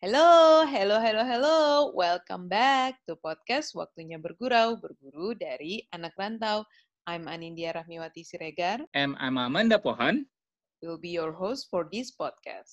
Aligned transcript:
Hello, 0.00 0.64
hello, 0.64 0.96
hello, 0.96 1.28
hello. 1.28 1.58
Welcome 1.92 2.48
back 2.48 3.04
to 3.04 3.20
podcast 3.20 3.76
Waktunya 3.76 4.16
Bergurau, 4.16 4.80
berguru 4.80 5.36
dari 5.36 5.84
anak 5.92 6.16
rantau. 6.16 6.64
I'm 7.04 7.28
Anindya 7.28 7.76
Rahmiwati 7.76 8.24
Siregar. 8.24 8.80
And 8.96 9.12
I'm 9.20 9.36
Amanda 9.36 9.76
Pohan. 9.76 10.24
Will 10.80 10.96
be 10.96 11.12
your 11.12 11.36
host 11.36 11.68
for 11.68 11.84
this 11.92 12.16
podcast. 12.16 12.72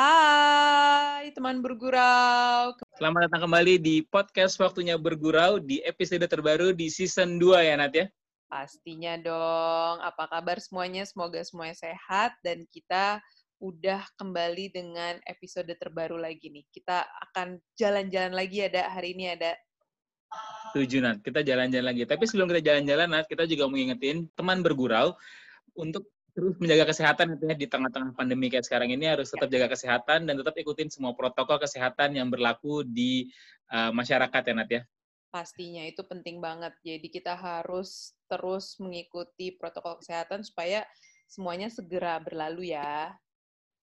Hai 0.00 1.28
teman 1.36 1.60
bergurau. 1.60 2.72
Selamat 2.96 3.28
datang 3.28 3.52
kembali 3.52 3.84
di 3.84 4.00
podcast 4.08 4.56
Waktunya 4.56 4.96
Bergurau 4.96 5.60
di 5.60 5.84
episode 5.84 6.24
terbaru 6.24 6.72
di 6.72 6.88
season 6.88 7.36
2 7.36 7.68
ya 7.68 7.76
Nat 7.76 7.92
ya. 7.92 8.08
Pastinya 8.54 9.18
dong. 9.18 9.98
Apa 9.98 10.30
kabar 10.30 10.62
semuanya? 10.62 11.02
Semoga 11.02 11.42
semuanya 11.42 11.74
sehat 11.74 12.38
dan 12.46 12.62
kita 12.70 13.18
udah 13.58 14.06
kembali 14.14 14.70
dengan 14.70 15.18
episode 15.26 15.74
terbaru 15.74 16.14
lagi 16.14 16.54
nih. 16.54 16.62
Kita 16.70 17.02
akan 17.02 17.58
jalan-jalan 17.74 18.30
lagi 18.30 18.62
ada 18.62 18.94
hari 18.94 19.18
ini 19.18 19.34
ada 19.34 19.58
Tujuh 20.70 21.02
Nat, 21.02 21.18
kita 21.26 21.42
jalan-jalan 21.42 21.86
lagi. 21.90 22.06
Tapi 22.06 22.30
sebelum 22.30 22.46
kita 22.54 22.62
jalan-jalan 22.62 23.10
Nat, 23.10 23.26
kita 23.26 23.42
juga 23.42 23.66
mau 23.66 23.74
ingetin 23.74 24.30
teman 24.38 24.62
bergurau 24.62 25.18
untuk 25.74 26.06
terus 26.34 26.54
menjaga 26.62 26.94
kesehatan 26.94 27.34
gitu 27.34 27.50
ya 27.50 27.54
di 27.58 27.66
tengah-tengah 27.66 28.14
pandemi 28.14 28.50
kayak 28.50 28.66
sekarang 28.66 28.90
ini 28.90 29.06
harus 29.06 29.34
tetap 29.34 29.50
jaga 29.50 29.70
kesehatan 29.70 30.30
dan 30.30 30.34
tetap 30.34 30.54
ikutin 30.58 30.90
semua 30.90 31.14
protokol 31.14 31.62
kesehatan 31.62 32.18
yang 32.18 32.26
berlaku 32.30 32.82
di 32.86 33.30
uh, 33.74 33.90
masyarakat 33.90 34.42
ya 34.46 34.54
Nat 34.54 34.70
ya. 34.70 34.82
Pastinya 35.34 35.82
itu 35.82 36.06
penting 36.06 36.38
banget. 36.38 36.70
Jadi 36.86 37.10
kita 37.10 37.34
harus 37.34 38.14
terus 38.30 38.78
mengikuti 38.78 39.50
protokol 39.50 39.98
kesehatan 39.98 40.46
supaya 40.46 40.86
semuanya 41.26 41.66
segera 41.66 42.22
berlalu 42.22 42.70
ya. 42.70 43.10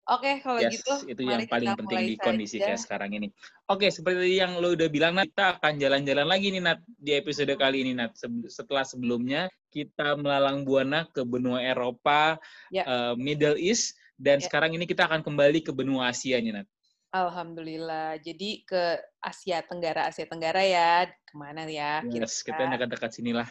Oke, 0.06 0.38
kalau 0.38 0.62
yes, 0.62 0.80
gitu 0.80 1.18
itu 1.18 1.22
yang 1.26 1.44
paling 1.50 1.74
penting 1.74 1.98
di 2.06 2.16
kondisi 2.16 2.62
kayak 2.62 2.78
sekarang 2.78 3.10
ini. 3.18 3.28
Oke, 3.66 3.90
seperti 3.90 4.38
yang 4.38 4.54
lo 4.62 4.78
udah 4.78 4.86
bilang, 4.86 5.18
Nat, 5.18 5.26
kita 5.34 5.58
akan 5.58 5.82
jalan-jalan 5.82 6.30
lagi 6.30 6.54
nih, 6.54 6.62
Nat, 6.62 6.78
di 6.86 7.10
episode 7.10 7.50
kali 7.58 7.82
ini, 7.82 7.92
Nat. 7.98 8.14
Setelah 8.46 8.86
sebelumnya 8.86 9.50
kita 9.74 10.14
melalang 10.14 10.62
buana 10.62 11.10
ke 11.10 11.26
benua 11.26 11.58
Eropa, 11.58 12.38
ya. 12.70 12.86
uh, 12.86 13.14
Middle 13.18 13.58
East, 13.58 13.98
dan 14.14 14.38
ya. 14.38 14.46
sekarang 14.46 14.78
ini 14.78 14.86
kita 14.86 15.10
akan 15.10 15.26
kembali 15.26 15.66
ke 15.66 15.74
benua 15.74 16.14
Asia 16.14 16.38
nih, 16.38 16.62
Nat. 16.62 16.70
Alhamdulillah. 17.14 18.18
Jadi 18.20 18.66
ke 18.66 18.98
Asia 19.22 19.62
Tenggara, 19.62 20.10
Asia 20.10 20.26
Tenggara 20.26 20.62
ya, 20.62 21.06
ke 21.06 21.34
mana 21.38 21.66
ya? 21.66 22.02
Yes, 22.06 22.42
kita, 22.42 22.66
kita 22.66 22.72
dekat-dekat 22.76 23.10
sinilah. 23.14 23.48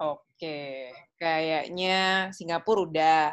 Oke, 0.00 0.90
kayaknya 1.20 2.30
Singapura 2.32 2.80
udah. 2.88 3.28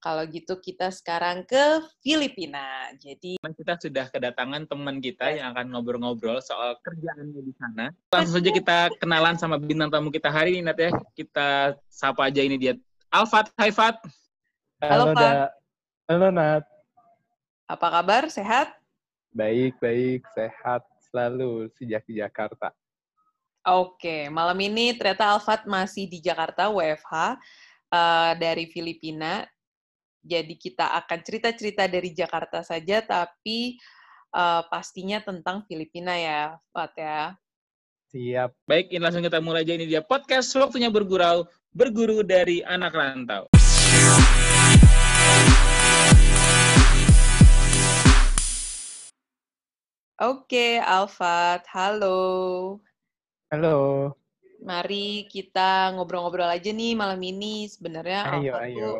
Kalau 0.00 0.24
gitu 0.32 0.56
kita 0.56 0.88
sekarang 0.88 1.44
ke 1.44 1.84
Filipina. 2.00 2.88
Jadi 2.96 3.36
kita 3.36 3.76
sudah 3.76 4.08
kedatangan 4.08 4.64
teman 4.64 4.96
kita 4.96 5.28
yang 5.28 5.52
akan 5.52 5.76
ngobrol-ngobrol 5.76 6.40
soal 6.40 6.72
kerjaannya 6.80 7.44
di 7.44 7.52
sana. 7.60 7.92
Langsung 8.08 8.40
saja 8.40 8.48
kita 8.48 8.78
kenalan 8.96 9.36
sama 9.36 9.60
bintang 9.60 9.92
tamu 9.92 10.08
kita 10.08 10.32
hari 10.32 10.56
ini 10.56 10.64
Nat 10.64 10.80
ya. 10.80 10.88
Kita 11.12 11.76
sapa 11.92 12.32
aja 12.32 12.40
ini 12.40 12.56
dia. 12.56 12.80
Alfat, 13.12 13.52
hai 13.60 13.68
Fat. 13.68 14.00
Halo, 14.80 15.12
Halo 15.12 15.20
Fat. 15.20 15.52
Halo 16.08 16.28
Nat. 16.32 16.64
Apa 17.68 17.86
kabar? 18.00 18.32
Sehat? 18.32 18.79
Baik, 19.30 19.78
baik, 19.78 20.26
sehat 20.34 20.82
selalu 21.10 21.70
sejak 21.78 22.02
di 22.06 22.18
Jakarta. 22.18 22.74
Oke, 23.62 24.26
malam 24.26 24.56
ini 24.58 24.96
ternyata 24.96 25.36
Alfat 25.36 25.68
masih 25.68 26.10
di 26.10 26.18
Jakarta 26.18 26.72
WFH 26.72 27.14
uh, 27.14 27.28
eh, 27.92 28.32
dari 28.40 28.66
Filipina 28.66 29.46
jadi 30.20 30.54
kita 30.56 30.92
akan 31.04 31.18
cerita-cerita 31.24 31.88
dari 31.88 32.12
Jakarta 32.12 32.60
saja, 32.60 33.00
tapi 33.00 33.80
uh, 34.36 34.62
pastinya 34.68 35.20
tentang 35.24 35.64
Filipina 35.64 36.12
ya, 36.16 36.60
Pak 36.76 36.92
ya. 36.96 37.20
Siap. 38.10 38.50
Baik, 38.66 38.92
ini 38.92 39.00
langsung 39.00 39.24
kita 39.24 39.40
mulai 39.40 39.64
aja. 39.64 39.72
Ini 39.78 39.86
dia 39.86 40.02
podcast 40.04 40.50
Waktunya 40.58 40.90
Bergurau, 40.92 41.46
berguru 41.72 42.20
dari 42.26 42.60
anak 42.66 42.92
rantau. 42.92 43.59
Oke, 50.20 50.76
Alfat. 50.76 51.64
Halo. 51.72 52.76
Halo. 53.48 54.12
Mari 54.60 55.24
kita 55.32 55.96
ngobrol-ngobrol 55.96 56.44
aja 56.44 56.68
nih 56.76 56.92
malam 56.92 57.16
ini. 57.24 57.64
Sebenarnya 57.64 58.28
ayo, 58.36 58.52
Alfat 58.52 58.68
ayo. 58.68 58.76
tuh 58.76 58.96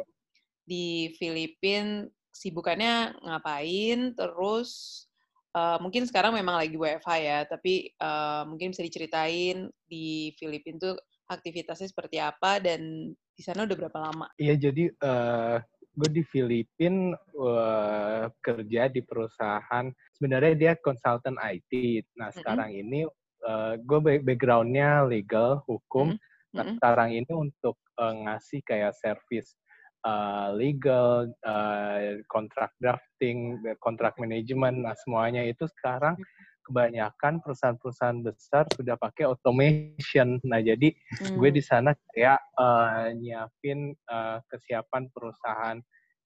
di 0.64 1.12
Filipina 1.20 2.08
sibukannya 2.32 3.20
ngapain, 3.20 4.16
terus 4.16 5.04
uh, 5.52 5.76
mungkin 5.84 6.08
sekarang 6.08 6.32
memang 6.32 6.56
lagi 6.56 6.80
WFH 6.80 7.10
ya, 7.20 7.44
tapi 7.44 7.92
uh, 8.00 8.48
mungkin 8.48 8.72
bisa 8.72 8.80
diceritain 8.80 9.68
di 9.84 10.32
Filipina 10.40 10.80
tuh 10.80 10.96
aktivitasnya 11.28 11.92
seperti 11.92 12.16
apa 12.16 12.64
dan 12.64 13.12
di 13.12 13.42
sana 13.44 13.68
udah 13.68 13.76
berapa 13.76 13.98
lama? 14.08 14.32
Iya, 14.40 14.56
jadi 14.56 14.88
uh, 15.04 15.60
gue 16.00 16.10
di 16.16 16.24
Filipina 16.24 17.12
uh, 17.36 18.32
kerja 18.40 18.88
di 18.88 19.04
perusahaan, 19.04 19.84
sebenarnya 20.20 20.52
dia 20.52 20.72
konsultan 20.76 21.40
IT. 21.40 22.04
Nah, 22.20 22.28
sekarang 22.28 22.68
mm 22.68 22.76
-hmm. 22.76 22.82
ini 22.84 23.00
uh, 23.48 23.80
gue 23.80 24.20
backgroundnya 24.20 25.08
legal, 25.08 25.64
hukum. 25.64 26.12
Mm 26.12 26.16
-hmm. 26.20 26.28
Nah, 26.52 26.64
sekarang 26.76 27.10
ini 27.16 27.32
untuk 27.32 27.80
uh, 27.96 28.12
ngasih 28.12 28.60
kayak 28.68 28.92
service 29.00 29.56
uh, 30.04 30.52
legal, 30.52 31.32
kontrak 32.28 32.68
uh, 32.68 32.78
drafting, 32.84 33.56
kontrak 33.80 34.20
manajemen, 34.20 34.84
nah 34.84 34.92
semuanya 34.92 35.40
itu 35.48 35.64
sekarang 35.80 36.20
kebanyakan 36.70 37.42
perusahaan-perusahaan 37.42 38.20
besar 38.22 38.64
sudah 38.76 38.94
pakai 38.94 39.26
automation. 39.26 40.38
Nah, 40.46 40.62
jadi 40.62 40.92
hmm. 40.92 41.36
gue 41.40 41.50
di 41.50 41.62
sana 41.64 41.96
kayak 42.14 42.38
uh, 42.54 43.10
nyiapin 43.16 43.96
uh, 44.06 44.38
kesiapan 44.46 45.10
perusahaan 45.10 45.80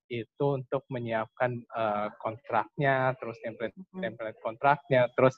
itu 0.08 0.46
untuk 0.60 0.84
menyiapkan 0.92 1.60
uh, 1.72 2.08
kontraknya, 2.20 3.16
terus 3.20 3.36
template 3.40 3.76
template 3.96 4.38
kontraknya, 4.44 5.08
terus 5.16 5.36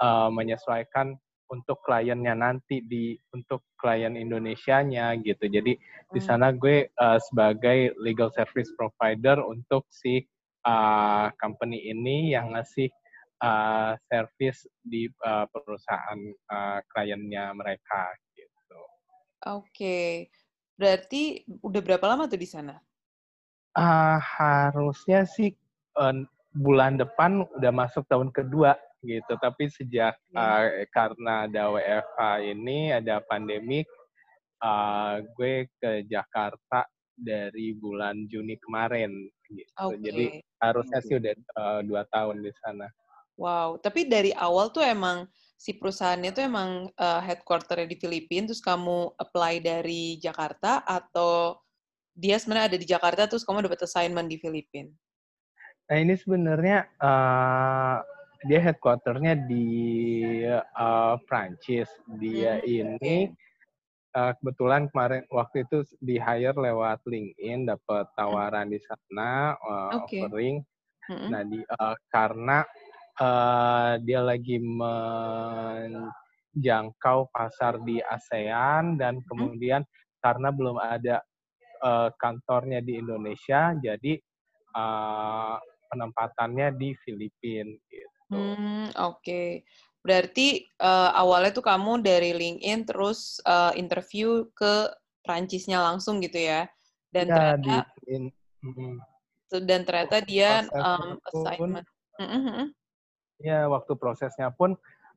uh, 0.00 0.28
menyesuaikan 0.28 1.16
untuk 1.52 1.78
kliennya 1.84 2.34
nanti 2.34 2.80
di 2.82 3.14
untuk 3.36 3.62
klien 3.76 4.16
Indonesia-nya 4.16 5.14
gitu. 5.20 5.44
Jadi 5.44 5.76
di 6.10 6.20
hmm. 6.20 6.26
sana 6.26 6.50
gue 6.50 6.88
uh, 6.96 7.18
sebagai 7.20 7.92
legal 8.00 8.32
service 8.32 8.72
provider 8.74 9.38
untuk 9.44 9.84
si 9.92 10.24
uh, 10.64 11.28
company 11.36 11.84
ini 11.84 12.32
yang 12.32 12.56
ngasih 12.56 12.88
uh, 13.44 13.92
service 14.08 14.64
di 14.80 15.06
uh, 15.22 15.44
perusahaan 15.52 16.20
uh, 16.48 16.80
kliennya 16.90 17.52
mereka 17.52 18.08
gitu. 18.32 18.80
Oke. 19.52 19.68
Okay. 19.68 20.10
Berarti 20.74 21.46
udah 21.62 21.80
berapa 21.86 22.02
lama 22.02 22.26
tuh 22.26 22.40
di 22.40 22.48
sana? 22.50 22.74
Uh, 23.74 24.22
harusnya 24.22 25.26
sih 25.26 25.50
uh, 25.98 26.14
bulan 26.54 26.94
depan 26.94 27.42
udah 27.58 27.72
masuk 27.74 28.06
tahun 28.06 28.30
kedua 28.30 28.78
gitu. 29.02 29.34
Tapi 29.36 29.68
sejak 29.68 30.14
uh, 30.34 30.86
karena 30.94 31.50
ada 31.50 31.74
WFH 31.74 32.20
ini, 32.54 32.94
ada 32.94 33.20
pandemik, 33.26 33.86
uh, 34.62 35.20
gue 35.36 35.68
ke 35.82 36.06
Jakarta 36.08 36.86
dari 37.14 37.74
bulan 37.76 38.26
Juni 38.30 38.56
kemarin. 38.62 39.10
Gitu. 39.50 39.70
Okay. 39.74 40.00
Jadi 40.02 40.26
harusnya 40.62 41.00
sih 41.04 41.14
udah 41.20 41.34
uh, 41.58 41.80
dua 41.84 42.02
tahun 42.10 42.40
di 42.40 42.52
sana. 42.64 42.88
Wow, 43.34 43.82
tapi 43.82 44.06
dari 44.06 44.30
awal 44.30 44.70
tuh 44.70 44.86
emang 44.86 45.26
si 45.58 45.74
perusahaannya 45.74 46.30
tuh 46.30 46.44
emang 46.46 46.70
uh, 46.94 47.18
headquarternya 47.18 47.90
di 47.90 47.98
Filipina, 47.98 48.46
terus 48.46 48.62
kamu 48.62 49.10
apply 49.18 49.58
dari 49.58 50.22
Jakarta 50.22 50.86
atau 50.86 51.58
dia 52.14 52.38
sebenarnya 52.38 52.70
ada 52.70 52.78
di 52.78 52.86
Jakarta 52.86 53.26
terus 53.26 53.42
kamu 53.42 53.66
dapat 53.66 53.82
assignment 53.82 54.30
di 54.30 54.38
Filipina? 54.38 54.94
Nah 55.90 55.98
ini 56.00 56.16
sebenarnya 56.16 56.86
uh, 57.02 57.98
dia 58.46 58.62
headquarternya 58.62 59.34
di 59.44 59.66
uh, 60.78 61.18
Prancis. 61.26 61.90
Dia 62.22 62.62
hmm, 62.62 62.70
ini 62.70 63.34
uh, 64.14 64.30
kebetulan 64.40 64.88
kemarin 64.94 65.26
waktu 65.28 65.66
itu 65.66 65.82
di 66.00 66.16
hire 66.16 66.56
lewat 66.56 67.04
LinkedIn, 67.04 67.68
dapat 67.68 68.08
hmm. 68.08 68.16
tawaran 68.16 68.70
di 68.70 68.78
sana 68.80 69.58
uh, 69.58 69.90
okay. 70.00 70.24
offering. 70.24 70.64
Hmm. 71.04 71.28
Nah 71.34 71.42
di 71.44 71.60
uh, 71.60 71.92
karena 72.08 72.64
uh, 73.20 74.00
dia 74.00 74.24
lagi 74.24 74.56
menjangkau 74.62 77.28
pasar 77.28 77.76
di 77.84 78.00
ASEAN 78.00 78.96
dan 78.96 79.20
hmm. 79.20 79.28
kemudian 79.28 79.84
karena 80.24 80.48
belum 80.48 80.80
ada 80.80 81.20
uh, 81.82 82.10
kantornya 82.20 82.84
di 82.84 83.00
Indonesia, 83.00 83.74
jadi 83.78 84.18
uh, 84.76 85.56
penempatannya 85.90 86.74
di 86.74 86.94
Filipina. 87.02 87.74
Gitu. 87.86 88.34
Hmm, 88.34 88.90
oke. 88.94 89.22
Okay. 89.22 89.48
Berarti 90.04 90.68
uh, 90.84 91.16
awalnya 91.16 91.56
tuh 91.56 91.64
kamu 91.64 92.04
dari 92.04 92.36
LinkedIn 92.36 92.84
terus 92.84 93.40
uh, 93.48 93.72
interview 93.72 94.52
ke 94.52 94.92
Prancisnya 95.24 95.80
langsung 95.80 96.20
gitu 96.20 96.36
ya. 96.36 96.68
Dan 97.08 97.32
ya, 97.32 97.56
ternyata 97.56 97.88
di, 98.04 98.12
in, 98.12 98.24
mm, 98.60 98.96
dan 99.64 99.80
ternyata 99.88 100.18
dia 100.20 100.66
um, 100.76 101.16
pun- 101.16 101.16
assignment. 101.30 101.86
Mm, 102.20 102.26
mm, 102.30 102.42
mm. 102.46 102.68
ya 103.42 103.58
waktu 103.66 103.92
prosesnya 103.98 104.52
pun 104.54 104.76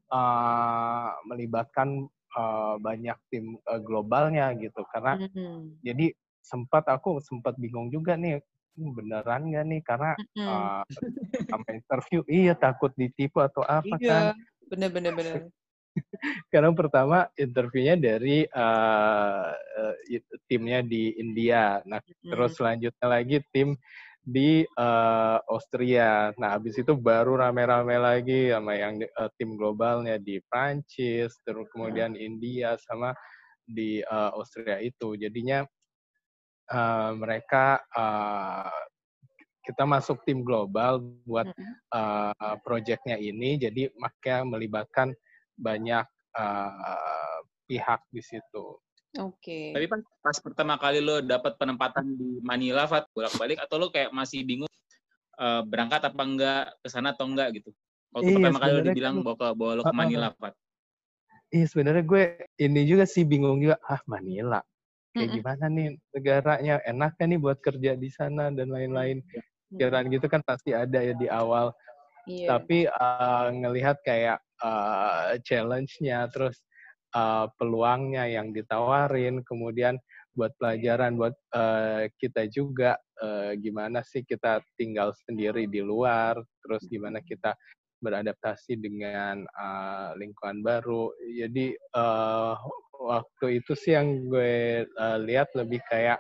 uh, 0.10 1.10
melibatkan 1.28 2.08
uh, 2.38 2.76
banyak 2.80 3.18
tim 3.30 3.60
uh, 3.68 3.82
globalnya 3.82 4.54
gitu 4.58 4.82
karena 4.94 5.18
Mm, 5.18 5.82
jadi 5.82 6.14
sempat 6.48 6.88
aku 6.88 7.20
sempat 7.20 7.60
bingung 7.60 7.92
juga 7.92 8.16
nih 8.16 8.40
"Hmm, 8.80 8.96
beneran 8.96 9.52
nggak 9.52 9.66
nih? 9.68 9.82
Karena 9.84 10.12
mm. 10.16 10.48
uh, 10.48 10.84
sama 11.52 11.68
interview 11.76 12.22
iya 12.32 12.54
takut 12.56 12.96
ditipu 12.96 13.44
atau 13.44 13.68
apa 13.68 13.96
kan. 14.00 14.00
Iya, 14.00 14.20
bener-bener 14.72 15.12
bener. 15.12 15.36
karena 16.54 16.70
pertama 16.78 17.26
interviewnya 17.34 17.98
dari 17.98 18.46
uh, 18.46 19.50
uh, 19.54 19.96
timnya 20.46 20.86
di 20.86 21.18
India. 21.18 21.82
Nah 21.90 22.00
terus 22.22 22.58
selanjutnya 22.58 23.08
lagi 23.10 23.42
tim 23.50 23.74
di 24.22 24.62
uh, 24.76 25.40
Austria. 25.48 26.36
Nah 26.36 26.60
habis 26.60 26.76
itu 26.78 26.94
baru 26.94 27.40
rame-rame 27.40 27.98
lagi 27.98 28.52
sama 28.52 28.76
yang 28.76 29.00
uh, 29.18 29.30
tim 29.40 29.56
globalnya 29.56 30.20
di 30.20 30.44
Prancis 30.52 31.34
terus 31.48 31.68
kemudian 31.72 32.14
India 32.14 32.76
sama 32.78 33.16
di 33.64 34.04
uh, 34.04 34.36
Austria 34.36 34.84
itu. 34.84 35.16
Jadinya 35.16 35.64
uh, 36.72 37.12
mereka 37.18 37.82
uh, 37.96 38.72
kita 39.68 39.84
masuk 39.84 40.24
tim 40.24 40.48
global 40.48 41.04
buat 41.28 41.52
uh, 41.92 42.56
proyeknya 42.64 43.20
ini 43.20 43.60
jadi 43.60 43.92
makanya 44.00 44.48
melibatkan 44.48 45.12
banyak 45.60 46.08
uh, 46.40 47.40
pihak 47.68 48.00
di 48.16 48.24
situ. 48.24 48.80
Oke. 49.20 49.76
Tapi 49.76 49.86
pas, 49.92 50.02
pas 50.24 50.38
pertama 50.40 50.80
kali 50.80 51.04
lo 51.04 51.20
dapat 51.20 51.60
penempatan 51.60 52.06
di 52.16 52.40
Manila, 52.44 52.88
Fat, 52.88 53.10
bolak-balik 53.12 53.60
atau 53.60 53.76
lo 53.82 53.88
kayak 53.90 54.14
masih 54.14 54.46
bingung 54.46 54.70
eh, 55.40 55.62
berangkat 55.66 56.06
apa 56.12 56.22
enggak 56.22 56.64
ke 56.84 56.88
sana 56.88 57.12
atau 57.18 57.26
enggak 57.26 57.56
gitu? 57.58 57.74
Waktu 58.14 58.30
Iya, 58.30 58.36
pertama 58.40 58.60
kali 58.62 58.72
lo 58.72 58.82
dibilang 58.86 59.16
bawa 59.26 59.36
ke 59.36 59.48
bawa 59.58 59.72
lo 59.80 59.84
ke. 59.84 59.96
Manila, 59.96 60.30
Fat. 60.38 60.54
Iya 61.48 61.66
sebenarnya 61.72 62.04
gue 62.04 62.24
ini 62.60 62.82
juga 62.84 63.08
sih 63.08 63.24
bingung 63.24 63.64
juga 63.64 63.80
ah 63.88 64.04
Manila 64.04 64.60
kayak 65.18 65.32
gimana 65.42 65.66
nih 65.74 65.88
negaranya? 66.14 66.76
Enaknya 66.86 67.26
nih 67.34 67.40
buat 67.42 67.58
kerja 67.60 67.92
di 67.98 68.10
sana 68.14 68.54
dan 68.54 68.70
lain-lain. 68.70 69.26
Pikiran 69.74 70.08
gitu 70.14 70.32
kan 70.32 70.42
pasti 70.46 70.72
ada 70.72 71.02
ya 71.04 71.12
di 71.18 71.28
awal. 71.28 71.74
Iya. 72.28 72.60
tapi 72.60 72.84
uh, 72.92 73.48
ngelihat 73.56 74.04
kayak 74.04 74.44
uh, 74.60 75.40
challenge-nya 75.48 76.28
terus 76.28 76.60
uh, 77.16 77.48
peluangnya 77.56 78.28
yang 78.28 78.52
ditawarin 78.52 79.40
kemudian 79.48 79.96
buat 80.36 80.52
pelajaran 80.60 81.16
buat 81.16 81.34
uh, 81.56 82.12
kita 82.20 82.52
juga 82.52 83.00
uh, 83.24 83.56
gimana 83.56 84.04
sih 84.04 84.28
kita 84.28 84.60
tinggal 84.76 85.16
sendiri 85.24 85.72
di 85.72 85.80
luar 85.80 86.36
terus 86.62 86.84
gimana 86.92 87.24
kita 87.24 87.56
beradaptasi 87.98 88.78
dengan 88.78 89.42
uh, 89.58 90.14
lingkungan 90.22 90.62
baru. 90.62 91.10
Jadi 91.34 91.74
uh, 91.98 92.54
waktu 93.00 93.62
itu 93.62 93.74
sih 93.78 93.94
yang 93.98 94.28
gue 94.30 94.86
uh, 94.86 95.18
lihat 95.22 95.52
lebih 95.56 95.80
kayak 95.90 96.20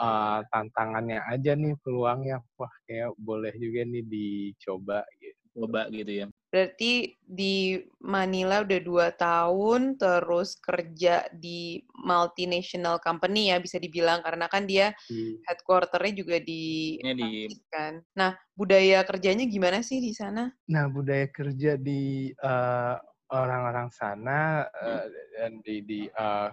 uh, 0.00 0.40
tantangannya 0.52 1.20
aja 1.28 1.52
nih 1.54 1.74
peluangnya 1.84 2.40
wah 2.58 2.72
kayak 2.88 3.12
boleh 3.18 3.52
juga 3.56 3.80
nih 3.86 4.04
dicoba 4.06 5.04
gitu 5.20 5.38
Coba 5.58 5.90
gitu 5.90 6.12
ya. 6.22 6.26
Berarti 6.54 7.18
di 7.18 7.76
Manila 8.00 8.62
udah 8.62 8.80
dua 8.80 9.06
tahun, 9.12 9.98
terus 9.98 10.54
kerja 10.62 11.26
di 11.34 11.82
multinational 11.98 13.02
company 13.02 13.50
ya 13.52 13.58
bisa 13.60 13.76
dibilang 13.76 14.22
karena 14.22 14.46
kan 14.48 14.64
dia 14.64 14.94
Di- 15.10 15.36
headquarter-nya 15.44 16.14
juga 16.14 16.36
di 16.40 16.96
Ini 17.02 17.12
di 17.18 17.28
kan. 17.68 18.00
Nah, 18.16 18.38
budaya 18.54 19.02
kerjanya 19.04 19.44
gimana 19.50 19.82
sih 19.84 19.98
di 20.00 20.14
sana? 20.14 20.48
Nah, 20.72 20.84
budaya 20.92 21.26
kerja 21.32 21.76
di 21.80 22.30
eh, 22.32 22.96
orang-orang 23.32 23.88
sana 23.92 24.64
eh, 24.68 25.04
dan 25.36 25.52
di 25.64 25.76
di 25.84 26.00
eh, 26.08 26.50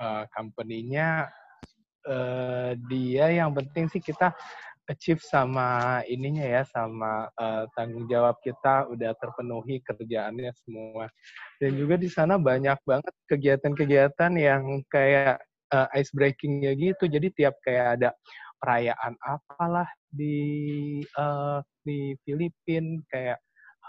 eh, 0.00 0.24
company-nya 0.34 1.26
eh, 2.06 2.70
dia 2.88 3.26
yang 3.30 3.50
penting 3.52 3.90
sih 3.90 4.02
kita 4.02 4.32
achieve 4.90 5.22
sama 5.22 6.02
ininya 6.10 6.42
ya 6.42 6.62
sama 6.66 7.30
eh, 7.38 7.64
tanggung 7.78 8.10
jawab 8.10 8.34
kita 8.42 8.90
udah 8.90 9.14
terpenuhi 9.18 9.78
kerjaannya 9.86 10.50
semua. 10.66 11.06
Dan 11.62 11.78
juga 11.78 11.94
di 11.94 12.10
sana 12.10 12.34
banyak 12.40 12.78
banget 12.82 13.14
kegiatan-kegiatan 13.30 14.32
yang 14.34 14.82
kayak 14.90 15.38
eh, 15.70 15.88
ice 15.98 16.10
breaking 16.10 16.66
ya 16.66 16.74
gitu. 16.74 17.06
Jadi 17.06 17.30
tiap 17.34 17.54
kayak 17.62 18.00
ada 18.02 18.10
perayaan 18.60 19.14
apalah 19.22 19.88
di 20.10 21.00
eh, 21.06 21.58
di 21.86 22.12
Filipina 22.26 23.00
kayak 23.08 23.38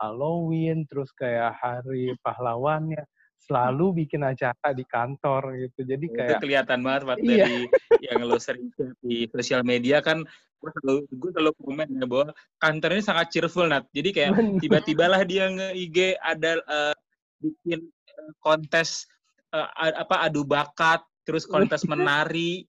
Halloween, 0.01 0.89
terus 0.89 1.13
kayak 1.13 1.61
hari 1.61 2.17
pahlawannya, 2.25 3.05
selalu 3.37 4.01
bikin 4.05 4.25
acara 4.25 4.73
di 4.73 4.81
kantor 4.85 5.53
gitu. 5.61 5.85
Jadi 5.85 6.05
itu 6.09 6.17
kayak 6.17 6.41
kelihatan 6.41 6.79
banget 6.81 7.01
Fat 7.05 7.19
Iya. 7.21 7.45
dari 7.45 7.57
yang 8.01 8.19
lo 8.25 8.37
sering 8.41 8.73
di 9.05 9.29
sosial 9.29 9.61
media 9.61 10.01
kan 10.01 10.25
gue 10.61 10.69
selalu 10.77 10.99
gue 11.09 11.31
selalu 11.33 11.51
komen 11.57 11.87
ya 11.97 12.05
bahwa 12.05 12.33
kantornya 12.57 13.01
sangat 13.01 13.33
cheerful 13.33 13.65
Nat. 13.65 13.85
Jadi 13.93 14.09
kayak 14.13 14.31
Bener. 14.37 14.57
tiba-tibalah 14.61 15.21
dia 15.25 15.49
nge 15.49 15.69
IG 15.73 15.97
ada 16.17 16.51
eh, 16.61 16.95
bikin 17.41 17.79
eh, 17.85 18.31
kontes 18.41 19.05
a- 19.53 20.01
apa 20.01 20.25
adu 20.25 20.45
bakat, 20.45 21.01
terus 21.25 21.45
kontes 21.45 21.81
menari. 21.89 22.65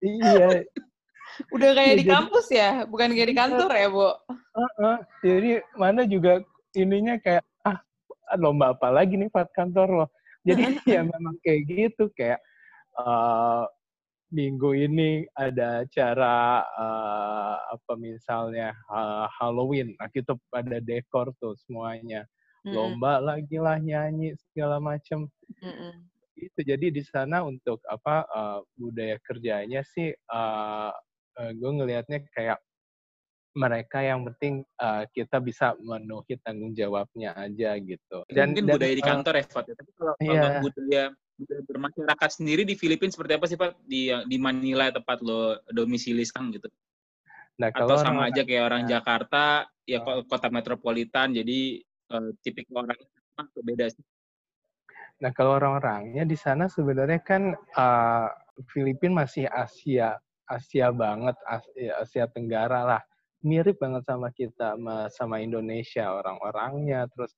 iya, 0.00 0.64
Udah 1.48 1.70
kayak 1.72 1.94
Iya, 1.94 1.98
di 1.98 2.04
jadi- 2.04 2.12
kampus 2.12 2.46
ya, 2.52 2.70
bukan 2.84 3.08
kayak 3.16 3.28
di 3.32 3.36
kantor 3.36 3.70
ya, 3.72 3.88
Bu? 3.88 4.08
heeh. 4.50 4.96
jadi 5.24 5.50
mana 5.78 6.02
juga 6.04 6.32
ininya 6.76 7.16
kayak 7.22 7.44
ah 7.64 7.78
lomba 8.36 8.74
apa 8.76 8.88
lagi 8.92 9.16
nih 9.16 9.30
Pak 9.30 9.54
kantor 9.56 9.88
loh. 10.04 10.08
Jadi 10.44 10.62
ya 10.98 11.00
memang 11.06 11.36
kayak 11.44 11.60
gitu 11.68 12.10
kayak 12.14 12.40
eh, 12.98 13.64
minggu 14.30 14.70
ini 14.78 15.26
ada 15.34 15.82
acara 15.82 16.62
eh, 16.66 17.56
apa 17.74 17.92
misalnya 17.96 18.70
eh, 18.74 19.26
Halloween, 19.38 19.94
nah 19.98 20.08
kita 20.10 20.34
pada 20.50 20.78
dekor 20.78 21.32
tuh 21.38 21.54
semuanya. 21.66 22.26
Lomba 22.60 23.24
lagi 23.24 23.56
lah 23.56 23.80
nyanyi 23.80 24.36
segala 24.36 24.76
macam 24.76 25.24
mm-mm. 25.64 25.92
itu 26.36 26.60
jadi 26.60 26.92
di 26.92 27.00
sana 27.00 27.40
untuk 27.40 27.80
apa 27.88 28.28
uh, 28.28 28.60
budaya 28.76 29.16
kerjanya 29.24 29.80
sih 29.80 30.12
uh, 30.28 30.92
uh, 31.36 31.52
gue 31.52 31.70
ngelihatnya 31.70 32.18
kayak 32.32 32.58
mereka 33.50 33.98
yang 33.98 34.22
penting 34.30 34.62
uh, 34.78 35.02
kita 35.10 35.42
bisa 35.42 35.74
memenuhi 35.82 36.38
tanggung 36.38 36.70
jawabnya 36.70 37.34
aja 37.34 37.74
gitu 37.82 38.22
Dan, 38.30 38.54
mungkin 38.54 38.70
budaya 38.70 38.94
di 38.94 39.02
uh, 39.02 39.08
kantor 39.10 39.34
ya 39.42 39.44
Fat. 39.50 39.64
ya. 39.66 39.74
Tapi 39.74 39.90
kalau, 39.98 40.14
kalau 40.14 40.34
Iya. 40.34 40.60
budaya 40.62 41.02
budaya 41.34 41.62
bermasyarakat 41.66 42.30
sendiri 42.30 42.62
di 42.62 42.74
Filipina 42.78 43.10
seperti 43.10 43.32
apa 43.34 43.46
sih 43.50 43.58
Pak 43.58 43.82
di 43.88 44.12
di 44.28 44.36
Manila 44.38 44.92
tempat 44.94 45.18
lo 45.24 45.58
domisili 45.72 46.22
sekarang 46.22 46.54
gitu? 46.54 46.68
nah 47.60 47.68
Atau 47.68 47.92
kalau 47.92 47.96
sama 48.00 48.24
orang- 48.24 48.32
aja 48.32 48.42
kayak 48.48 48.64
orang 48.64 48.82
Jakarta 48.86 49.44
ya 49.84 49.98
Oh. 50.00 50.22
ko- 50.22 50.24
kota 50.30 50.48
metropolitan 50.48 51.34
jadi 51.34 51.82
eh, 51.84 52.30
tipikal 52.40 52.86
orang 52.86 52.96
sama 53.02 53.48
atau 53.50 53.62
beda 53.66 53.86
sih? 53.90 54.04
Nah, 55.20 55.30
kalau 55.36 55.60
orang-orangnya 55.60 56.24
di 56.24 56.32
sana 56.32 56.64
sebenarnya 56.72 57.20
kan 57.20 57.52
uh, 57.52 58.28
Filipina 58.72 59.28
masih 59.28 59.44
Asia, 59.44 60.16
Asia 60.50 60.90
banget, 60.90 61.38
As- 61.46 61.70
ya, 61.78 62.02
Asia 62.02 62.26
Tenggara 62.26 62.82
lah. 62.82 63.02
Mirip 63.46 63.78
banget 63.80 64.04
sama 64.04 64.28
kita, 64.34 64.76
sama 65.14 65.40
Indonesia, 65.40 66.12
orang-orangnya, 66.12 67.08
terus 67.14 67.32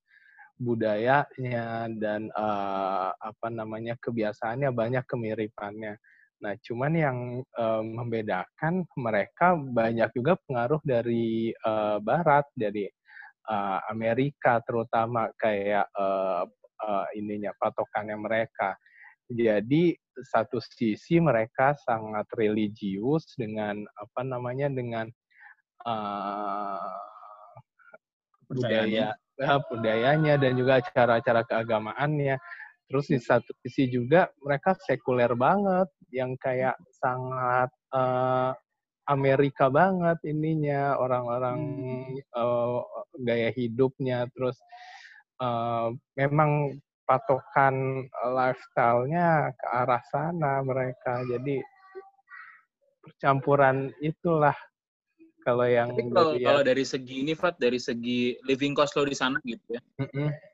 budayanya 0.58 1.90
dan 1.98 2.30
uh, 2.34 3.10
apa 3.14 3.48
namanya 3.50 3.94
kebiasaannya 4.02 4.70
banyak 4.74 5.04
kemiripannya. 5.06 5.94
Nah, 6.42 6.54
cuman 6.58 6.92
yang 6.98 7.18
uh, 7.54 7.82
membedakan 7.86 8.82
mereka 8.98 9.54
banyak 9.54 10.10
juga 10.10 10.34
pengaruh 10.42 10.82
dari 10.82 11.54
uh, 11.62 12.02
Barat, 12.02 12.50
dari 12.58 12.90
uh, 13.46 13.78
Amerika 13.90 14.58
terutama 14.66 15.30
kayak 15.38 15.86
uh, 15.94 16.42
uh, 16.82 17.06
ininya 17.14 17.54
patokannya 17.58 18.18
mereka. 18.18 18.74
Jadi 19.32 19.96
satu 20.12 20.60
sisi 20.60 21.18
mereka 21.18 21.72
sangat 21.80 22.28
religius 22.36 23.32
dengan 23.34 23.80
apa 23.96 24.20
namanya 24.22 24.68
dengan 24.68 25.08
uh, 25.88 27.00
budaya 28.46 29.16
uh, 29.40 29.60
budayanya 29.72 30.36
dan 30.36 30.52
juga 30.60 30.84
cara-cara 30.92 31.42
keagamaannya. 31.48 32.36
Terus 32.92 33.08
di 33.08 33.16
satu 33.16 33.56
sisi 33.64 33.88
juga 33.88 34.28
mereka 34.44 34.76
sekuler 34.76 35.32
banget 35.32 35.88
yang 36.12 36.36
kayak 36.36 36.76
sangat 37.00 37.72
uh, 37.96 38.52
Amerika 39.08 39.72
banget 39.72 40.20
ininya 40.28 41.00
orang-orang 41.00 41.58
uh, 42.36 42.84
gaya 43.24 43.48
hidupnya. 43.48 44.28
Terus 44.36 44.60
uh, 45.40 45.90
memang 46.20 46.76
patokan 47.06 48.06
lifestyle-nya 48.32 49.52
ke 49.54 49.66
arah 49.68 50.02
sana 50.08 50.62
mereka. 50.62 51.22
Jadi 51.26 51.58
percampuran 53.02 53.90
itulah 53.98 54.54
kalau 55.42 55.66
yang 55.66 55.90
Tapi 55.90 56.02
kalau, 56.14 56.30
kalau 56.38 56.62
dari 56.62 56.84
segi 56.86 57.26
ini 57.26 57.34
Fat 57.34 57.58
dari 57.58 57.82
segi 57.82 58.38
living 58.46 58.78
cost 58.78 58.94
lo 58.94 59.02
di 59.02 59.16
sana 59.18 59.42
gitu 59.42 59.74
ya? 59.74 59.82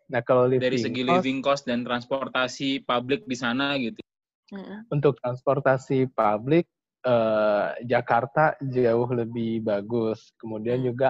Nah 0.09 0.21
kalau 0.25 0.49
living 0.49 0.65
dari 0.65 0.79
segi 0.81 1.01
cost, 1.05 1.13
living 1.13 1.39
cost 1.45 1.63
dan 1.69 1.85
transportasi 1.85 2.89
publik 2.89 3.29
di 3.29 3.37
sana 3.37 3.77
gitu. 3.77 4.01
Untuk 4.89 5.21
transportasi 5.21 6.09
publik 6.17 6.65
eh, 7.05 7.67
Jakarta 7.85 8.57
jauh 8.65 9.09
lebih 9.13 9.61
bagus. 9.61 10.33
Kemudian 10.41 10.81
Hmm. 10.81 10.89
juga 10.89 11.09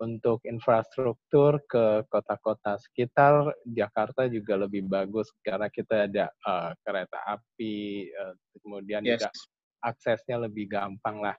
untuk 0.00 0.44
infrastruktur 0.44 1.60
ke 1.64 2.04
kota-kota 2.12 2.76
sekitar 2.76 3.52
Jakarta 3.64 4.28
juga 4.28 4.60
lebih 4.60 4.84
bagus 4.84 5.32
karena 5.40 5.72
kita 5.72 6.08
ada 6.10 6.26
eh, 6.28 6.72
kereta 6.84 7.18
api 7.24 8.08
eh, 8.12 8.34
kemudian 8.60 9.04
yes 9.04 9.24
juga 9.24 9.30
aksesnya 9.86 10.42
lebih 10.42 10.66
gampang 10.66 11.22
lah. 11.22 11.36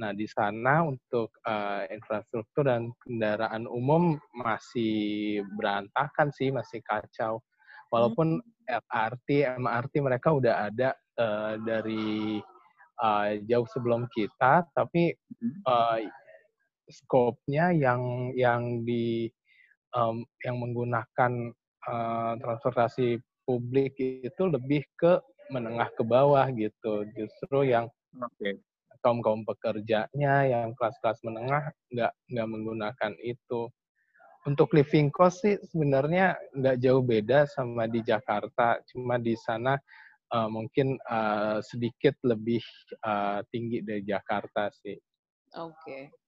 Nah 0.00 0.16
di 0.16 0.24
sana 0.24 0.80
untuk 0.86 1.36
eh, 1.44 1.92
infrastruktur 1.92 2.64
dan 2.64 2.88
kendaraan 3.04 3.68
umum 3.68 4.16
masih 4.32 5.44
berantakan 5.60 6.32
sih, 6.32 6.48
masih 6.48 6.80
kacau. 6.80 7.44
Walaupun 7.92 8.40
LRT, 8.64 9.60
MRT 9.60 10.00
mereka 10.00 10.32
udah 10.32 10.72
ada 10.72 10.96
eh, 10.96 11.54
dari 11.60 12.40
eh, 12.96 13.30
jauh 13.44 13.68
sebelum 13.68 14.08
kita, 14.08 14.64
tapi 14.72 15.12
eh, 15.44 15.98
skopnya 16.92 17.72
yang 17.72 18.32
yang 18.36 18.84
di 18.84 19.26
em, 19.96 20.16
yang 20.44 20.56
menggunakan 20.60 21.32
eh, 21.88 22.32
transportasi 22.38 23.18
publik 23.48 23.98
itu 23.98 24.42
lebih 24.46 24.84
ke 24.94 25.18
menengah 25.50 25.90
ke 25.96 26.04
bawah 26.06 26.46
gitu. 26.54 27.08
Justru 27.16 27.66
yang 27.72 27.90
oke 28.20 28.50
kaum 29.02 29.18
kaum 29.18 29.42
pekerjanya 29.42 30.46
yang 30.46 30.72
kelas-kelas 30.78 31.18
menengah 31.26 31.74
nggak 31.90 32.12
nggak 32.30 32.48
menggunakan 32.48 33.12
itu 33.26 33.66
untuk 34.46 34.70
living 34.74 35.10
cost 35.10 35.42
sih 35.42 35.58
sebenarnya 35.70 36.38
nggak 36.54 36.78
jauh 36.78 37.02
beda 37.02 37.50
sama 37.50 37.90
di 37.90 37.98
Jakarta 38.06 38.78
cuma 38.86 39.18
di 39.18 39.34
sana 39.34 39.74
eh, 40.30 40.48
mungkin 40.48 40.94
eh, 41.02 41.58
sedikit 41.66 42.14
lebih 42.22 42.62
eh, 43.02 43.40
tinggi 43.50 43.82
dari 43.82 44.06
Jakarta 44.06 44.70
sih 44.70 44.96
Oke. 45.52 46.21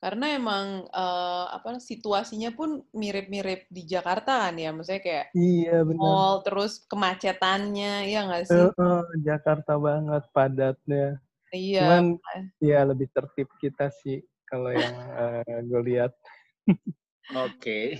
Karena 0.00 0.32
emang 0.32 0.88
eh, 0.88 1.46
apa 1.52 1.76
situasinya 1.76 2.50
pun 2.56 2.80
mirip-mirip 2.96 3.68
di 3.68 3.84
Jakarta 3.84 4.48
kan 4.48 4.56
ya, 4.56 4.72
maksudnya 4.72 5.04
kayak 5.04 5.26
iya 5.36 5.84
mall 5.84 6.40
terus 6.40 6.80
kemacetannya, 6.88 8.08
ya 8.08 8.24
nggak 8.24 8.44
sih? 8.48 8.64
Jakarta 9.20 9.76
banget 9.76 10.24
padatnya 10.32 11.20
Iya. 11.50 11.82
cuman 11.82 12.04
ya 12.62 12.86
lebih 12.86 13.10
tertib 13.10 13.50
kita 13.58 13.90
sih 13.90 14.22
kalau 14.46 14.70
yang 14.70 14.94
gue 15.66 15.82
lihat 15.94 16.14
oke 17.34 17.98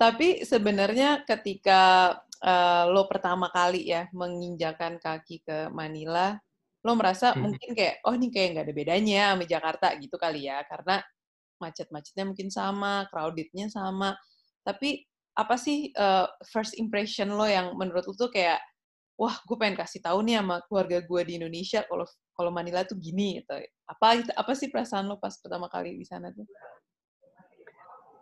Tapi 0.00 0.40
sebenarnya 0.48 1.28
ketika 1.28 2.16
eh, 2.40 2.84
lo 2.88 3.04
pertama 3.04 3.52
kali 3.52 3.92
ya 3.92 4.08
menginjakan 4.16 4.96
kaki 4.96 5.44
ke 5.44 5.68
Manila, 5.68 6.40
lo 6.80 6.92
merasa 6.96 7.36
Hmm. 7.36 7.44
mungkin 7.48 7.76
kayak, 7.76 8.00
oh 8.08 8.14
ini 8.16 8.32
kayak 8.32 8.48
nggak 8.56 8.64
ada 8.64 8.74
bedanya 8.74 9.22
sama 9.36 9.44
Jakarta 9.44 9.86
gitu 10.00 10.16
kali 10.16 10.48
ya, 10.48 10.64
karena 10.64 11.04
macet-macetnya 11.60 12.24
mungkin 12.24 12.48
sama, 12.48 13.04
crowded-nya 13.12 13.68
sama. 13.68 14.16
Tapi 14.64 15.04
apa 15.36 15.54
sih 15.60 15.92
eh, 15.92 16.26
first 16.48 16.76
impression 16.80 17.36
lo 17.36 17.44
yang 17.44 17.76
menurut 17.76 18.08
lo 18.08 18.14
tuh 18.16 18.32
kayak, 18.32 18.60
wah 19.20 19.36
gue 19.44 19.56
pengen 19.60 19.76
kasih 19.76 20.00
tahu 20.00 20.24
nih 20.24 20.40
sama 20.40 20.64
keluarga 20.64 21.04
gue 21.04 21.20
di 21.28 21.36
Indonesia 21.36 21.84
kalau 21.84 22.08
kalau 22.32 22.48
Manila 22.48 22.80
tuh 22.88 22.96
gini 22.96 23.44
gitu. 23.44 23.60
Apa 23.84 24.24
apa 24.32 24.52
sih 24.56 24.72
perasaan 24.72 25.04
lo 25.12 25.20
pas 25.20 25.36
pertama 25.36 25.68
kali 25.68 26.00
di 26.00 26.08
sana 26.08 26.32
tuh? 26.32 26.48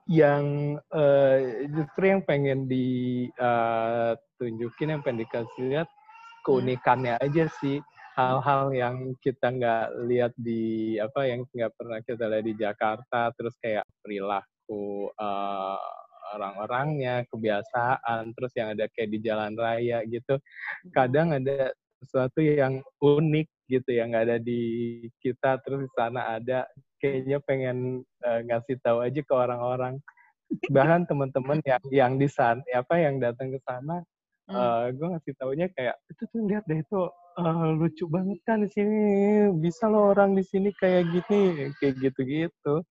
yang 0.09 0.75
eh, 0.89 1.69
justru 1.69 2.09
yang 2.09 2.25
pengen 2.25 2.65
ditunjukin 2.65 3.37
yang 4.97 5.05
pengen 5.05 5.21
dikasih 5.29 5.65
lihat 5.69 5.85
keunikannya 6.49 7.21
aja 7.21 7.45
sih 7.61 7.85
hal-hal 8.19 8.75
yang 8.75 8.97
kita 9.23 9.47
nggak 9.55 9.87
lihat 10.11 10.35
di 10.35 10.99
apa 10.99 11.23
yang 11.31 11.47
nggak 11.47 11.73
pernah 11.79 12.03
kita 12.03 12.27
lihat 12.27 12.45
di 12.51 12.55
Jakarta 12.59 13.31
terus 13.39 13.55
kayak 13.63 13.87
perilaku 14.03 15.07
eh, 15.15 15.79
orang-orangnya 16.35 17.25
kebiasaan 17.31 18.35
terus 18.35 18.53
yang 18.59 18.75
ada 18.75 18.91
kayak 18.91 19.11
di 19.15 19.19
jalan 19.23 19.55
raya 19.55 20.03
gitu 20.05 20.37
kadang 20.91 21.33
ada 21.33 21.73
sesuatu 22.03 22.43
yang 22.43 22.83
unik 23.01 23.49
gitu 23.71 23.91
yang 23.95 24.13
nggak 24.13 24.27
ada 24.29 24.39
di 24.43 24.63
kita 25.23 25.63
terus 25.63 25.87
di 25.87 25.91
sana 25.95 26.37
ada 26.37 26.69
kayaknya 26.99 27.39
pengen 27.43 28.03
uh, 28.27 28.41
ngasih 28.45 28.77
tahu 28.83 29.05
aja 29.05 29.21
ke 29.23 29.35
orang-orang 29.35 30.01
bahkan 30.73 31.05
teman-teman 31.05 31.61
yang 31.65 31.83
yang 31.93 32.13
di 32.17 32.29
sana 32.29 32.61
apa 32.73 32.97
yang 32.97 33.21
datang 33.21 33.53
ke 33.53 33.61
sana 33.65 34.05
Hmm. 34.49 34.57
uh, 34.57 34.85
gue 34.97 35.07
ngasih 35.13 35.35
taunya 35.37 35.69
kayak 35.77 36.01
itu 36.09 36.25
tuh 36.33 36.41
lihat 36.49 36.65
deh 36.65 36.81
itu 36.81 37.01
uh, 37.39 37.71
lucu 37.79 38.05
banget 38.11 38.39
kan 38.43 38.61
di 38.61 38.69
sini 38.69 38.99
bisa 39.57 39.87
loh 39.87 40.11
orang 40.13 40.35
di 40.35 40.43
sini 40.43 40.75
kayak 40.75 41.07
gini 41.09 41.71
kayak 41.79 41.95
gitu-gitu 42.03 42.83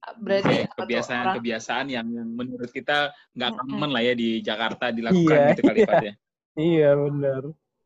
Berarti 0.00 0.42
apa 0.42 0.48
tuh, 0.50 0.58
orang- 0.58 0.74
kebiasaan-kebiasaan 0.80 1.86
yang, 1.92 2.06
yang 2.10 2.26
menurut 2.32 2.72
kita 2.72 3.12
nggak 3.36 3.50
common 3.62 3.90
lah 3.92 4.02
ya 4.02 4.16
di 4.16 4.40
Jakarta 4.42 4.90
dilakukan 4.90 5.36
Iya, 5.38 5.48
gitu 5.54 5.62
kali 5.62 5.78
iya. 5.78 5.86
Fat 5.86 6.02
ya. 6.02 6.14
iya 6.58 6.90
benar 6.96 7.42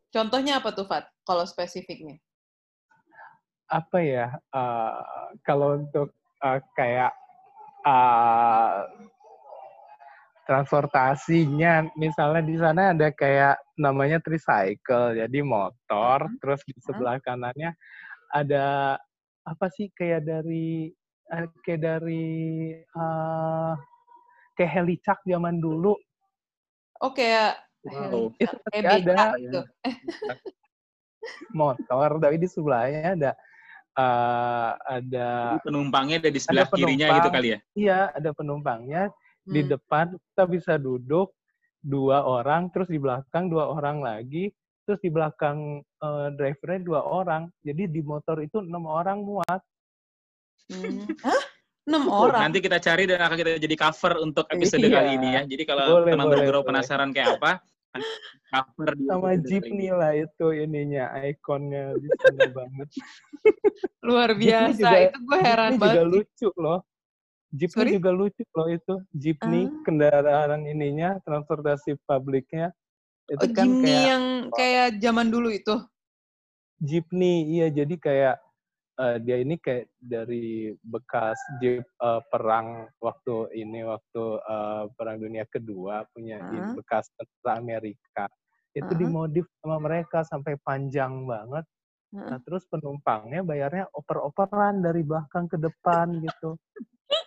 contohnya 0.08 0.52
apa 0.62 0.70
tuh 0.72 0.86
Fat? 0.86 1.04
Kalau 1.26 1.44
spesifiknya? 1.44 2.16
apa 3.64 3.98
ya 3.98 4.26
uh, 4.54 5.34
kalau 5.42 5.80
untuk 5.82 6.12
uh, 6.40 6.60
kayak 6.78 7.10
uh, 7.82 8.86
transportasinya 10.44 11.88
misalnya 11.94 12.42
di 12.44 12.56
sana 12.56 12.82
ada 12.92 13.08
kayak 13.10 13.56
namanya 13.76 14.20
tricycle 14.20 15.16
jadi 15.16 15.38
motor 15.40 16.28
Mhm. 16.28 16.38
terus 16.40 16.60
di 16.64 16.74
sebelah 16.80 17.18
kanannya 17.20 17.72
ada 18.30 18.96
apa 19.44 19.66
sih 19.68 19.88
kayak 19.92 20.24
dari 20.24 20.88
eh, 21.28 21.46
kayak 21.62 21.80
dari 21.80 22.24
uh, 22.94 23.72
kayak 24.54 24.72
helicak 24.72 25.18
zaman 25.24 25.58
dulu 25.58 25.96
Oh 27.02 27.10
kayak 27.12 27.60
Wow. 27.84 28.32
itu 28.40 28.48
kayak 28.72 29.04
ada 29.04 29.36
beca 29.36 29.36
gitu. 29.36 29.60
motor 31.52 32.16
tapi 32.16 32.36
di 32.40 32.48
sebelahnya 32.48 33.12
ada 33.12 33.30
uh, 33.96 34.70
ada 34.88 35.28
Jadi 35.60 35.68
penumpangnya 35.68 36.16
ada 36.24 36.30
di 36.32 36.40
sebelah 36.40 36.64
Ada 36.64 36.76
kirinya 36.76 37.06
gitu 37.12 37.28
kali 37.28 37.48
ya. 37.52 37.58
iya 37.76 37.98
ada 38.12 38.30
penumpangnya 38.32 39.02
di 39.44 39.60
Hmm. 39.60 39.70
depan 39.70 40.04
kita 40.12 40.44
bisa 40.46 40.72
duduk 40.74 41.32
dua 41.78 42.24
orang 42.24 42.68
terus 42.68 42.86
di 42.86 42.96
belakang 42.96 43.46
dua 43.46 43.68
orang 43.68 44.00
lagi 44.00 44.48
terus 44.82 44.98
di 44.98 45.08
belakang 45.08 45.58
eh, 45.80 46.28
drivernya 46.32 46.80
dua 46.82 47.00
orang 47.02 47.42
jadi 47.60 47.84
di 47.86 48.00
motor 48.00 48.40
itu 48.40 48.58
enam 48.58 48.84
orang 48.84 49.20
muat 49.20 49.60
Hmm. 50.64 51.04
Hah? 51.20 51.42
Enam 51.84 52.08
orang? 52.08 52.48
Nanti 52.48 52.58
kita 52.58 52.80
cari 52.80 53.04
dan 53.04 53.20
akan 53.20 53.36
kita 53.36 53.60
jadi 53.60 53.76
cover 53.76 54.16
untuk 54.18 54.48
episode 54.48 54.80
Iya. 54.80 54.96
kali 54.96 55.10
ini 55.14 55.28
ya. 55.30 55.42
Jadi 55.44 55.62
kalau 55.62 55.84
Boleh, 56.00 56.16
teman-teman 56.16 56.40
boleh. 56.40 56.64
penasaran 56.64 57.12
kayak 57.12 57.36
apa, 57.36 57.60
cover 58.48 58.88
sama 58.98 59.36
jeepney 59.38 59.86
kali 59.86 59.92
lah 59.92 60.12
itu 60.16 60.46
ininya 60.50 61.12
ikonnya 61.22 61.92
di 61.94 62.08
sana 62.16 62.48
banget 62.48 62.88
Luar 64.00 64.32
biasa. 64.32 64.72
juga- 64.74 65.04
itu 65.04 65.18
gue 65.20 65.38
heran 65.38 65.72
banget. 65.74 65.92
juga 65.92 66.02
lucu 66.08 66.48
loh 66.56 66.80
jeepney 67.54 67.86
Sorry? 67.86 67.92
juga 67.96 68.10
lucu 68.10 68.42
loh 68.52 68.68
itu 68.68 68.94
jeepney 69.14 69.70
Ah. 69.70 69.82
kendaraan 69.86 70.62
ininya 70.66 71.22
transportasi 71.22 71.94
publiknya 72.04 72.74
itu 73.30 73.40
Oh, 73.40 73.48
kan 73.54 73.68
Jimny 73.72 73.80
kayak 73.80 74.04
yang 74.10 74.24
kayak 74.52 74.86
zaman 75.00 75.26
dulu 75.32 75.48
itu. 75.54 75.74
jeepney 76.82 77.36
iya 77.56 77.66
jadi 77.70 77.94
kayak 77.96 78.36
eh, 79.00 79.16
dia 79.24 79.36
ini 79.40 79.54
kayak 79.56 79.88
dari 79.96 80.74
bekas 80.82 81.38
jeep 81.62 81.86
eh, 81.86 82.20
perang 82.28 82.90
waktu 83.00 83.34
ini 83.56 83.86
waktu 83.86 84.22
eh, 84.44 84.82
perang 84.98 85.16
dunia 85.22 85.44
kedua 85.48 86.04
punya 86.12 86.42
Heeh. 86.42 86.74
bekas 86.76 87.08
tentara 87.16 87.62
Amerika 87.62 88.26
itu 88.74 88.90
Heeh. 88.90 88.98
dimodif 88.98 89.46
sama 89.62 89.78
mereka 89.78 90.26
sampai 90.26 90.58
panjang 90.60 91.24
banget 91.24 91.64
nah 92.14 92.38
terus 92.46 92.62
penumpangnya 92.70 93.42
bayarnya 93.42 93.90
oper-operan 93.90 94.78
dari 94.78 95.02
belakang 95.02 95.50
ke 95.50 95.58
depan 95.58 96.22
gitu 96.22 96.54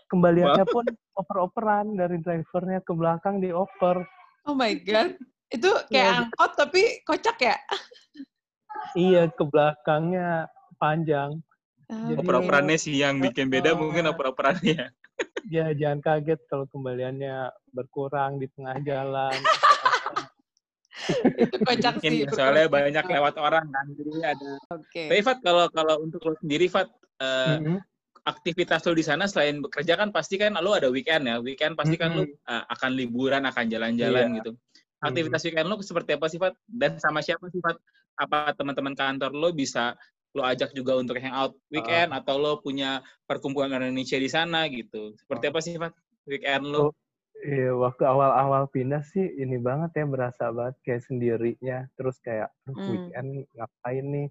kembaliannya 0.07 0.65
pun 0.67 0.85
oper-operan 1.15 1.95
dari 1.95 2.17
drivernya 2.23 2.79
ke 2.83 2.91
belakang 2.95 3.43
dioper 3.43 4.03
Oh 4.47 4.55
my 4.55 4.79
god. 4.79 5.19
Itu 5.51 5.67
kayak 5.91 5.91
Iya. 5.91 6.19
angkot 6.23 6.51
tapi 6.55 6.81
kocak 7.03 7.37
ya? 7.43 7.57
iya 8.95 9.27
ke 9.27 9.43
belakangnya 9.43 10.47
panjang 10.79 11.43
Ah, 11.87 12.11
Jadi- 12.11 12.19
Oper-operannya 12.19 12.75
sih 12.75 12.99
yang 12.99 13.23
bikin 13.23 13.47
beda 13.47 13.71
Uh, 13.71 13.79
mungkin 13.79 14.11
oper-operannya. 14.11 14.91
ya 15.47 15.71
jangan 15.71 16.03
kaget 16.03 16.43
kalau 16.51 16.67
kembaliannya 16.67 17.47
berkurang 17.71 18.43
di 18.43 18.51
tengah 18.51 18.75
jalan. 18.83 19.31
itu 21.39 21.55
kocak 21.63 22.03
sih. 22.03 22.27
soalnya 22.27 22.67
banyak 22.67 23.05
lewat 23.07 23.39
orang 23.39 23.63
kan, 23.71 23.85
jadi 23.95 24.35
ada. 24.35 24.51
Oke. 24.75 24.83
Okay. 24.91 25.07
Tapi 25.07 25.21
Fat, 25.23 25.39
kalau 25.39 25.71
kalau 25.71 25.95
untuk 26.03 26.19
lo 26.27 26.35
sendiri 26.43 26.67
Fat, 26.67 26.91
uh, 27.23 27.55
mm-hmm. 27.55 27.79
Aktivitas 28.27 28.83
lo 28.83 28.91
di 28.91 29.07
sana 29.07 29.23
selain 29.23 29.63
bekerja 29.63 29.95
kan 29.95 30.11
pasti 30.11 30.35
kan 30.35 30.59
lo 30.59 30.75
ada 30.75 30.91
weekend 30.91 31.31
ya, 31.31 31.39
weekend 31.39 31.79
pasti 31.79 31.95
kan 31.95 32.11
mm-hmm. 32.11 32.27
lo 32.27 32.51
uh, 32.51 32.63
akan 32.75 32.91
liburan, 32.91 33.47
akan 33.47 33.65
jalan-jalan 33.71 34.35
yeah. 34.35 34.37
gitu. 34.43 34.51
Aktivitas 34.99 35.39
mm-hmm. 35.39 35.55
weekend 35.55 35.67
lo 35.71 35.75
seperti 35.79 36.11
apa 36.19 36.27
sih 36.27 36.39
Fat? 36.41 36.55
Dan 36.67 36.99
sama 36.99 37.23
siapa 37.23 37.47
sih 37.47 37.63
Fat? 37.63 37.79
Apa 38.19 38.51
teman-teman 38.51 38.99
kantor 38.99 39.31
lo 39.31 39.55
bisa 39.55 39.95
lo 40.35 40.43
ajak 40.43 40.75
juga 40.75 40.99
untuk 40.99 41.15
hangout 41.23 41.55
weekend 41.71 42.11
uh, 42.11 42.19
atau 42.19 42.35
lo 42.35 42.59
punya 42.59 42.99
perkumpulan 43.23 43.71
Indonesia 43.79 44.19
di 44.19 44.27
sana 44.27 44.67
gitu. 44.67 45.15
Seperti 45.15 45.47
uh, 45.47 45.49
apa 45.55 45.59
sih 45.63 45.73
Fat 45.79 45.95
weekend 46.27 46.67
lo? 46.67 46.91
Oh, 46.91 46.93
iya, 47.47 47.71
waktu 47.71 48.03
awal-awal 48.03 48.67
pindah 48.67 49.07
sih 49.07 49.23
ini 49.39 49.55
banget 49.55 50.03
ya 50.03 50.03
berasa 50.03 50.51
banget 50.51 50.75
kayak 50.83 51.01
sendirinya. 51.07 51.87
Terus 51.95 52.19
kayak 52.19 52.51
hmm. 52.67 52.89
weekend 52.91 53.29
ngapain 53.55 54.05
nih? 54.11 54.27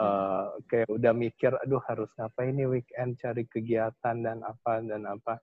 Uh, 0.00 0.56
kayak 0.64 0.88
udah 0.88 1.12
mikir, 1.12 1.52
aduh 1.60 1.82
harus 1.84 2.08
ngapain 2.16 2.56
nih 2.56 2.64
weekend 2.64 3.20
cari 3.20 3.44
kegiatan 3.44 4.16
dan 4.24 4.40
apa 4.40 4.80
dan 4.80 5.04
apa. 5.04 5.36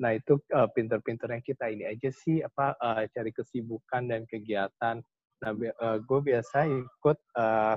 Nah 0.00 0.16
itu 0.16 0.40
uh, 0.56 0.64
pinter-pinternya 0.72 1.44
kita 1.44 1.68
ini 1.68 1.84
aja 1.84 2.08
sih 2.08 2.40
apa 2.40 2.80
uh, 2.80 3.04
cari 3.12 3.28
kesibukan 3.28 4.08
dan 4.08 4.24
kegiatan. 4.24 5.04
Nah 5.44 5.52
uh, 5.52 5.98
gue 6.00 6.20
biasa 6.32 6.64
ikut 6.64 7.18
uh, 7.36 7.76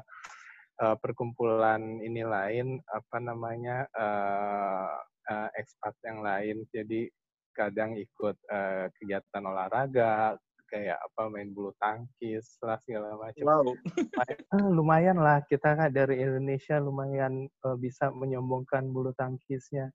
uh, 0.79 0.95
perkumpulan 0.97 1.99
ini 1.99 2.23
lain 2.23 2.79
apa 2.87 3.17
namanya 3.19 3.83
uh, 3.91 4.95
uh, 5.29 5.49
ekspat 5.59 5.93
yang 6.07 6.23
lain 6.23 6.63
jadi 6.71 7.07
kadang 7.53 7.93
ikut 7.93 8.35
uh, 8.49 8.89
kegiatan 8.97 9.43
olahraga 9.45 10.35
kayak 10.73 10.97
apa 10.97 11.29
main 11.29 11.53
bulu 11.53 11.69
tangkis 11.77 12.57
lah 12.65 12.81
segala 12.81 13.13
macam. 13.13 13.45
Wow. 13.45 13.77
lumayan 14.73 15.21
lah 15.25 15.45
kita 15.45 15.77
kan 15.77 15.93
dari 15.93 16.17
Indonesia 16.17 16.81
lumayan 16.81 17.45
uh, 17.61 17.77
bisa 17.77 18.09
menyombongkan 18.09 18.89
bulu 18.89 19.13
tangkisnya. 19.13 19.93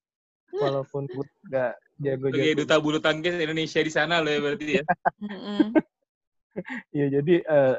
Walaupun 0.62 1.10
nggak 1.50 1.74
jago-jago. 1.98 2.38
Sebagai 2.38 2.58
duta 2.62 2.76
bulu 2.78 2.98
tangkis 3.02 3.34
Indonesia 3.34 3.82
di 3.82 3.92
sana 3.92 4.22
loh 4.22 4.30
ya 4.30 4.40
berarti 4.40 4.66
ya. 4.78 4.84
Iya 6.90 7.22
jadi 7.22 7.38
uh, 7.46 7.78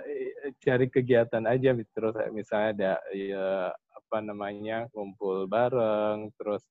cari 0.63 0.87
kegiatan 0.87 1.43
aja 1.43 1.75
terus 1.91 2.15
misalnya 2.31 2.69
ada 2.71 2.93
ya 3.11 3.75
apa 3.75 4.23
namanya 4.23 4.87
ngumpul 4.95 5.51
bareng 5.51 6.31
terus 6.39 6.63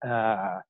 uh, 0.00 0.64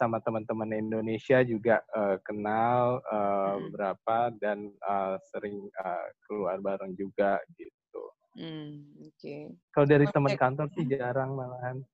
sama 0.00 0.16
teman-teman 0.24 0.72
Indonesia 0.72 1.44
juga 1.44 1.84
uh, 1.92 2.16
kenal 2.24 3.04
uh, 3.04 3.60
hmm. 3.60 3.76
berapa 3.76 4.16
dan 4.40 4.72
uh, 4.80 5.20
sering 5.28 5.68
uh, 5.76 6.08
keluar 6.24 6.56
bareng 6.64 6.96
juga 6.96 7.36
gitu. 7.60 8.02
Hmm, 8.40 8.88
Oke. 9.04 9.20
Okay. 9.20 9.40
Kalau 9.76 9.84
dari 9.84 10.08
teman 10.08 10.32
kantor 10.40 10.72
sih 10.72 10.88
jarang 10.88 11.36
malahan. 11.36 11.84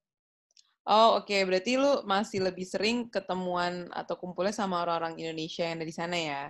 Oh 0.86 1.18
oke, 1.18 1.26
okay. 1.26 1.42
berarti 1.42 1.74
lu 1.74 2.06
masih 2.06 2.46
lebih 2.46 2.62
sering 2.62 3.10
ketemuan 3.10 3.90
atau 3.90 4.14
kumpulnya 4.14 4.54
sama 4.54 4.86
orang-orang 4.86 5.18
Indonesia 5.18 5.66
yang 5.66 5.82
ada 5.82 5.86
di 5.90 5.96
sana 5.98 6.14
ya? 6.14 6.42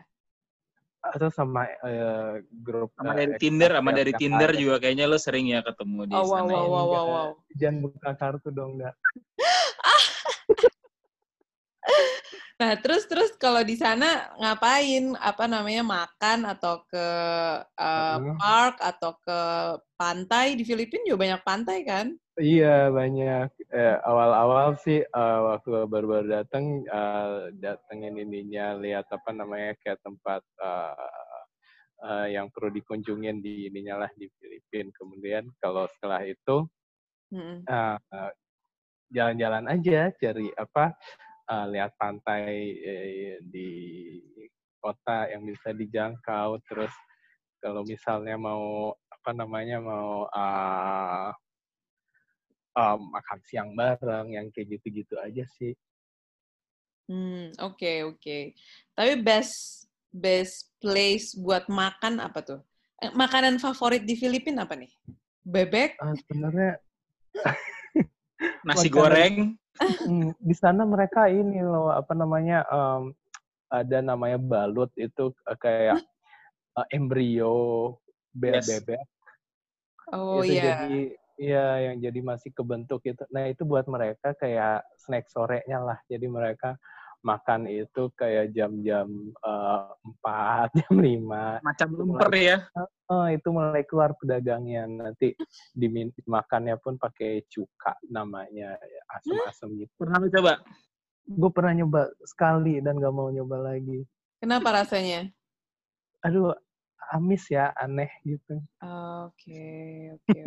atau 1.15 1.31
sama 1.31 1.71
uh, 1.87 2.43
grup 2.51 2.91
sama 2.99 3.15
uh, 3.15 3.19
dari 3.23 3.33
Tinder 3.39 3.71
sama 3.79 3.91
dari 3.95 4.13
Tinder 4.17 4.51
juga 4.59 4.77
kayaknya 4.83 5.07
lo 5.07 5.19
sering 5.21 5.47
ya 5.55 5.63
ketemu 5.63 6.11
di 6.11 6.15
oh, 6.17 6.27
sana. 6.27 6.43
Wow, 6.43 6.51
ya. 6.51 6.67
wow, 6.67 6.87
wow, 6.87 7.07
wow. 7.07 7.29
Jangan 7.55 7.77
buka 7.87 8.11
kartu 8.19 8.49
dong, 8.51 8.81
enggak. 8.81 8.95
Nah, 12.61 12.73
terus 12.81 13.07
terus 13.07 13.31
kalau 13.38 13.62
di 13.62 13.76
sana 13.78 14.33
ngapain? 14.38 15.14
Apa 15.19 15.47
namanya 15.47 15.83
makan 15.87 16.47
atau 16.47 16.83
ke 16.87 17.07
uh, 17.64 18.19
park 18.38 18.76
atau 18.81 19.12
ke 19.21 19.40
pantai? 19.99 20.55
Di 20.55 20.64
Filipina 20.66 21.07
juga 21.07 21.23
banyak 21.26 21.43
pantai 21.43 21.78
kan? 21.87 22.07
Iya 22.37 22.93
banyak. 22.93 23.49
Eh, 23.73 23.97
awal-awal 24.05 24.77
sih 24.85 25.01
uh, 25.01 25.57
waktu 25.57 25.88
baru-baru 25.88 26.29
datang 26.29 26.85
uh, 26.92 27.49
datengin 27.57 28.20
ininya 28.20 28.77
lihat 28.77 29.09
apa 29.09 29.33
namanya 29.33 29.72
kayak 29.81 30.05
tempat 30.05 30.44
uh, 30.61 31.16
uh, 32.05 32.27
yang 32.29 32.53
perlu 32.53 32.77
dikunjungin 32.77 33.40
di 33.40 33.72
ininya 33.72 34.05
lah 34.05 34.11
di 34.20 34.29
Filipina. 34.37 34.92
Kemudian 34.92 35.49
kalau 35.64 35.88
setelah 35.96 36.29
itu 36.29 36.68
hmm. 37.33 37.64
uh, 37.64 37.96
uh, 37.96 38.31
jalan-jalan 39.09 39.64
aja 39.70 40.12
cari 40.18 40.51
apa 40.61 40.92
uh, 41.50 41.66
lihat 41.70 41.94
pantai 41.98 42.44
eh, 42.78 43.37
di 43.42 43.70
kota 44.82 45.30
yang 45.30 45.42
bisa 45.46 45.74
dijangkau. 45.74 46.62
Terus 46.66 46.92
kalau 47.59 47.82
misalnya 47.82 48.38
mau 48.38 48.94
apa 49.11 49.30
namanya 49.35 49.82
mau 49.82 50.30
uh, 50.30 51.30
um, 52.76 53.00
makan 53.11 53.40
siang 53.42 53.74
bareng 53.74 54.37
yang 54.37 54.46
kayak 54.54 54.78
gitu-gitu 54.78 55.16
aja 55.18 55.42
sih. 55.59 55.74
Hmm, 57.06 57.54
oke 57.62 57.78
okay, 57.78 57.96
oke. 58.02 58.18
Okay. 58.18 58.42
Tapi 58.94 59.22
best 59.22 59.87
best 60.11 60.74
place 60.82 61.35
buat 61.35 61.66
makan 61.70 62.22
apa 62.22 62.40
tuh? 62.42 62.61
Eh, 63.02 63.12
makanan 63.12 63.61
favorit 63.61 64.02
di 64.09 64.16
Filipina 64.16 64.64
apa 64.64 64.74
nih? 64.74 64.90
Bebek? 65.44 66.00
Uh, 66.00 66.16
sebenarnya 66.24 66.80
nasi 68.66 68.88
goreng. 68.88 69.54
Hmm, 69.77 70.33
di 70.41 70.55
sana 70.57 70.89
mereka 70.89 71.29
ini 71.29 71.61
loh 71.61 71.93
apa 71.93 72.17
namanya 72.17 72.65
um, 72.73 73.12
ada 73.69 74.01
namanya 74.01 74.41
balut 74.41 74.89
itu 74.97 75.35
uh, 75.45 75.59
kayak 75.59 76.01
uh, 76.79 76.87
embrio 76.95 77.97
be 78.33 78.57
yes. 78.57 78.65
bebek. 78.65 79.05
Oh 80.15 80.41
iya. 80.41 80.55
Yeah. 80.55 80.79
Jadi 80.87 81.03
Iya, 81.37 81.93
yang 81.93 81.97
jadi 82.01 82.21
masih 82.25 82.51
kebentuk 82.57 83.05
itu. 83.05 83.21
Nah, 83.29 83.53
itu 83.53 83.69
buat 83.69 83.85
mereka 83.93 84.33
kayak 84.41 84.89
snack 84.97 85.29
sorenya 85.29 85.85
lah. 85.85 86.01
Jadi 86.09 86.25
mereka 86.33 86.81
makan 87.24 87.66
itu 87.70 88.12
kayak 88.14 88.52
jam-jam 88.52 89.09
uh, 89.42 89.92
eh, 89.92 90.68
4, 90.70 90.76
jam 90.81 90.94
5. 90.94 91.64
Macam 91.64 91.88
lemper 91.94 92.33
ya? 92.37 92.59
Oh, 93.07 93.26
itu 93.31 93.48
mulai 93.50 93.83
keluar 93.87 94.12
pedagangnya. 94.18 94.87
Nanti 94.90 95.33
dimakannya 95.76 96.76
pun 96.83 96.98
pakai 96.98 97.46
cuka 97.46 97.96
namanya. 98.11 98.74
Ya, 98.76 99.02
asam-asam 99.16 99.79
gitu. 99.79 99.92
Pernah 99.98 100.18
lu 100.22 100.29
coba? 100.31 100.52
Gue 101.26 101.50
pernah 101.50 101.72
nyoba 101.74 102.02
sekali 102.22 102.79
dan 102.79 103.02
gak 103.02 103.14
mau 103.14 103.31
nyoba 103.31 103.74
lagi. 103.74 104.07
Kenapa 104.38 104.85
rasanya? 104.85 105.26
Aduh, 106.22 106.55
amis 107.11 107.46
ya, 107.50 107.74
aneh 107.74 108.11
gitu. 108.22 108.62
Oke, 108.83 109.66
oke 110.14 110.40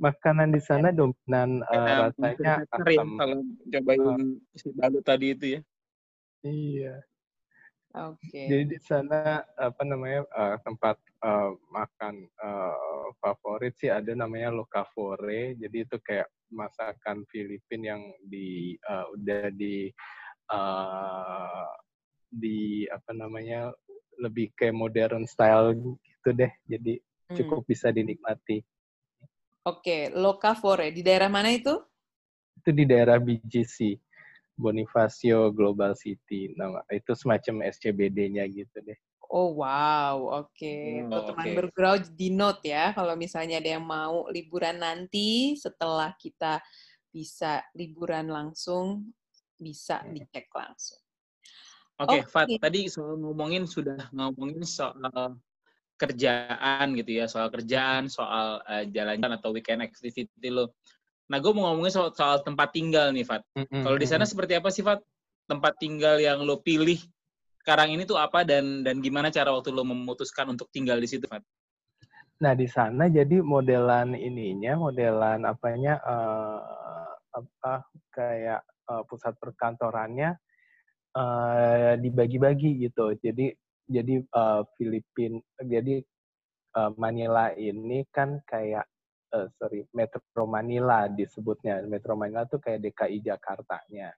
makanan 0.00 0.54
di 0.54 0.60
sana 0.62 0.92
dominan 0.94 1.62
uh, 1.68 2.10
rasanya 2.10 2.64
asam. 2.72 3.08
Kalau 3.18 3.38
cobain 3.68 4.00
uh, 4.02 4.18
si 4.58 4.68
balut 4.74 5.04
tadi 5.04 5.26
itu 5.34 5.46
ya. 5.58 5.60
Iya. 6.44 6.94
Oke. 7.96 8.20
Okay. 8.28 8.46
Jadi 8.52 8.64
di 8.76 8.78
sana 8.84 9.42
apa 9.56 9.82
namanya 9.82 10.22
uh, 10.36 10.56
tempat 10.60 11.00
uh, 11.24 11.56
makan 11.72 12.28
uh, 12.38 13.08
favorit 13.18 13.74
sih 13.80 13.88
ada 13.88 14.12
namanya 14.12 14.52
Locavore. 14.52 15.56
Jadi 15.56 15.88
itu 15.88 15.96
kayak 16.04 16.28
masakan 16.52 17.24
Filipina 17.32 17.96
yang 17.96 18.02
di 18.28 18.76
uh, 18.86 19.08
udah 19.16 19.50
di 19.56 19.88
uh, 20.52 21.68
di 22.28 22.84
apa 22.92 23.10
namanya 23.16 23.72
lebih 24.20 24.52
kayak 24.52 24.76
modern 24.76 25.24
style 25.24 25.72
gitu 26.04 26.28
deh. 26.36 26.52
Jadi 26.68 27.00
cukup 27.34 27.64
hmm. 27.64 27.70
bisa 27.72 27.88
dinikmati. 27.88 28.60
Oke, 29.68 30.08
Locavore. 30.16 30.88
Di 30.88 31.04
daerah 31.04 31.28
mana 31.28 31.52
itu? 31.52 31.76
Itu 32.56 32.72
di 32.72 32.88
daerah 32.88 33.20
BGC, 33.20 34.00
Bonifacio 34.56 35.52
Global 35.52 35.92
City. 35.92 36.56
Nama 36.56 36.80
itu 36.88 37.12
semacam 37.12 37.68
SCBD-nya 37.68 38.48
gitu 38.48 38.80
deh. 38.80 38.96
Oh 39.28 39.60
wow, 39.60 40.40
oke. 40.40 40.56
Okay. 40.56 41.04
Oh, 41.04 41.28
teman 41.28 41.52
okay. 41.52 41.56
berground 41.60 42.04
di 42.16 42.32
note 42.32 42.64
ya, 42.64 42.96
kalau 42.96 43.12
misalnya 43.12 43.60
ada 43.60 43.76
yang 43.76 43.84
mau 43.84 44.24
liburan 44.32 44.80
nanti 44.80 45.52
setelah 45.60 46.16
kita 46.16 46.64
bisa 47.12 47.60
liburan 47.76 48.32
langsung, 48.32 49.12
bisa 49.60 50.00
hmm. 50.00 50.16
dicek 50.16 50.48
langsung. 50.48 51.04
Oke, 52.00 52.08
okay, 52.08 52.20
okay. 52.24 52.30
Fat, 52.32 52.48
tadi 52.56 52.88
ngomongin 52.96 53.68
sudah 53.68 54.08
ngomongin 54.16 54.64
soal 54.64 55.36
kerjaan 55.98 56.94
gitu 56.94 57.18
ya, 57.18 57.26
soal 57.26 57.50
kerjaan, 57.50 58.06
soal 58.06 58.62
uh, 58.62 58.84
jalan-jalan 58.86 59.34
atau 59.36 59.50
weekend 59.50 59.82
activity 59.82 60.30
lo. 60.48 60.78
Nah, 61.28 61.42
gue 61.42 61.52
mau 61.52 61.68
ngomongin 61.68 61.92
soal, 61.92 62.10
soal 62.14 62.40
tempat 62.40 62.72
tinggal 62.72 63.12
nih, 63.12 63.26
Fat. 63.26 63.44
Mm-hmm. 63.58 63.82
Kalau 63.84 63.98
di 64.00 64.06
sana 64.08 64.24
seperti 64.24 64.56
apa 64.56 64.70
sih, 64.72 64.86
Fat? 64.86 65.02
Tempat 65.50 65.76
tinggal 65.76 66.22
yang 66.22 66.40
lo 66.46 66.62
pilih 66.62 66.96
sekarang 67.68 67.92
ini 67.92 68.08
tuh 68.08 68.16
apa 68.16 68.48
dan 68.48 68.80
dan 68.80 69.04
gimana 69.04 69.28
cara 69.28 69.52
waktu 69.52 69.68
lo 69.68 69.84
memutuskan 69.84 70.48
untuk 70.48 70.72
tinggal 70.72 70.96
di 70.96 71.08
situ, 71.10 71.28
Fat? 71.28 71.44
Nah, 72.40 72.54
di 72.54 72.64
sana 72.64 73.10
jadi 73.10 73.42
modelan 73.42 74.14
ininya, 74.14 74.78
modelan 74.78 75.44
apanya 75.44 76.00
uh, 76.00 77.12
apa 77.34 77.84
kayak 78.14 78.62
uh, 78.88 79.02
pusat 79.04 79.36
perkantorannya 79.36 80.38
uh, 81.18 81.92
dibagi-bagi 82.00 82.88
gitu. 82.88 83.12
Jadi 83.18 83.52
jadi 83.88 84.22
uh, 84.36 84.62
Filipin 84.76 85.40
jadi 85.58 86.04
uh, 86.76 86.92
Manila 87.00 87.50
ini 87.56 88.04
kan 88.12 88.38
kayak 88.44 88.84
uh, 89.32 89.48
sorry 89.56 89.88
Metro 89.96 90.44
Manila 90.44 91.08
disebutnya 91.08 91.82
Metro 91.88 92.14
Manila 92.14 92.44
tuh 92.44 92.60
kayak 92.60 92.84
DKI 92.84 93.24
Jakarta-nya. 93.24 94.12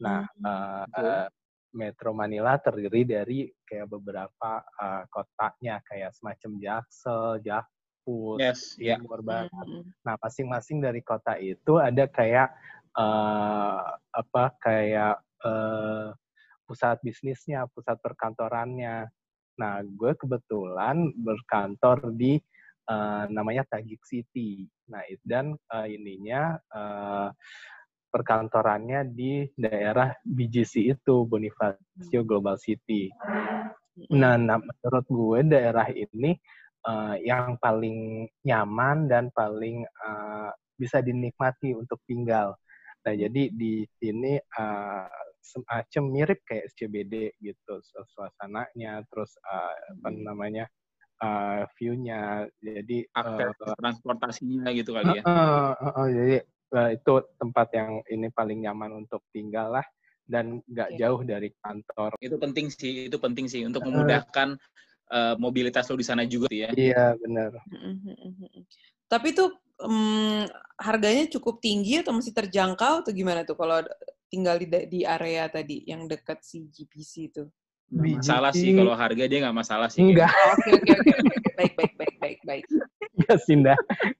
Nah 0.00 0.24
hmm. 0.24 0.44
uh, 0.44 0.84
uh, 0.96 1.28
Metro 1.70 2.10
Manila 2.10 2.58
terdiri 2.58 3.06
dari 3.06 3.46
kayak 3.62 3.86
beberapa 3.86 4.62
uh, 4.62 5.06
kotanya 5.06 5.78
kayak 5.86 6.10
semacam 6.18 6.58
Jaksel, 6.58 7.38
Jakpus, 7.46 8.38
yes, 8.42 8.60
yeah. 8.74 8.98
Timur 8.98 9.22
Barat. 9.22 9.50
Mm-hmm. 9.54 9.82
Nah, 10.02 10.14
masing-masing 10.18 10.82
dari 10.82 11.00
kota 11.06 11.38
itu 11.38 11.78
ada 11.78 12.10
kayak 12.10 12.50
uh, 12.98 13.94
apa 14.10 14.44
kayak 14.58 15.22
uh, 15.46 16.10
pusat 16.70 17.02
bisnisnya, 17.02 17.66
pusat 17.74 17.98
perkantorannya. 17.98 19.10
Nah, 19.58 19.74
gue 19.82 20.14
kebetulan 20.14 21.10
berkantor 21.18 22.14
di 22.14 22.38
uh, 22.86 23.26
namanya 23.26 23.66
Tajik 23.66 24.06
City. 24.06 24.70
Nah, 24.86 25.02
dan 25.26 25.58
uh, 25.74 25.86
ininya 25.90 26.54
uh, 26.70 27.34
perkantorannya 28.14 29.10
di 29.10 29.50
daerah 29.58 30.14
BGC 30.22 30.94
itu 30.94 31.26
Bonifacio 31.26 32.22
Global 32.22 32.54
City. 32.62 33.10
Nah, 34.14 34.38
nah 34.38 34.62
menurut 34.62 35.06
gue 35.10 35.38
daerah 35.58 35.90
ini 35.90 36.38
uh, 36.86 37.18
yang 37.18 37.58
paling 37.58 38.30
nyaman 38.46 39.10
dan 39.10 39.34
paling 39.34 39.82
uh, 40.06 40.54
bisa 40.78 41.02
dinikmati 41.02 41.74
untuk 41.74 41.98
tinggal. 42.06 42.54
Nah, 43.00 43.14
jadi 43.16 43.48
di 43.52 43.82
sini 43.98 44.36
uh, 44.38 45.29
semacam 45.40 46.02
mirip 46.12 46.40
kayak 46.46 46.70
SCBD 46.72 47.34
gitu 47.40 47.80
suasananya, 48.14 49.02
terus 49.10 49.34
uh, 49.44 49.74
apa 49.98 50.08
namanya 50.12 50.64
uh, 51.20 51.64
view-nya, 51.76 52.48
jadi 52.60 53.08
akses 53.12 53.56
uh, 53.64 53.76
transportasinya 53.76 54.68
gitu 54.72 54.96
kali 54.96 55.20
ya. 55.20 55.22
Uh, 55.24 55.72
uh, 55.76 55.98
uh, 56.04 56.08
jadi 56.08 56.36
uh, 56.76 56.90
itu 56.94 57.12
tempat 57.36 57.68
yang 57.76 58.00
ini 58.08 58.28
paling 58.32 58.58
nyaman 58.64 59.04
untuk 59.06 59.24
tinggal 59.32 59.80
lah 59.80 59.86
dan 60.30 60.62
nggak 60.70 60.90
okay. 60.94 60.98
jauh 60.98 61.20
dari 61.26 61.48
kantor. 61.58 62.10
Itu 62.22 62.36
penting 62.38 62.70
sih, 62.70 63.10
itu 63.10 63.16
penting 63.18 63.50
sih 63.50 63.66
untuk 63.66 63.82
memudahkan 63.82 64.54
uh, 65.10 65.34
mobilitas 65.36 65.90
lo 65.90 65.98
di 65.98 66.06
sana 66.06 66.22
juga 66.24 66.48
ya. 66.50 66.70
Iya 66.72 67.18
benar. 67.18 67.58
Tapi 69.10 69.34
itu 69.34 69.50
um, 69.82 70.46
harganya 70.78 71.26
cukup 71.34 71.58
tinggi 71.58 71.98
atau 71.98 72.14
masih 72.14 72.30
terjangkau 72.30 73.02
atau 73.02 73.12
gimana 73.12 73.42
tuh 73.42 73.58
kalau 73.58 73.82
tinggal 74.30 74.56
di 74.56 74.66
di 74.86 75.00
area 75.02 75.50
tadi 75.50 75.82
yang 75.84 76.06
dekat 76.06 76.40
si 76.46 76.70
GPC 76.70 77.12
itu? 77.34 77.44
Gak 77.90 78.22
masalah 78.22 78.54
sih 78.54 78.70
kalau 78.70 78.94
harga 78.94 79.24
dia 79.26 79.38
nggak 79.42 79.58
masalah 79.58 79.90
sih. 79.90 79.98
Enggak. 80.06 80.30
Oke 80.30 80.70
oke 80.78 80.92
oke. 80.94 81.12
Baik 81.58 81.72
baik 81.74 81.92
baik 81.98 82.14
baik 82.22 82.40
baik. 82.46 82.64
Enggak 83.18 83.38
sih, 83.42 83.58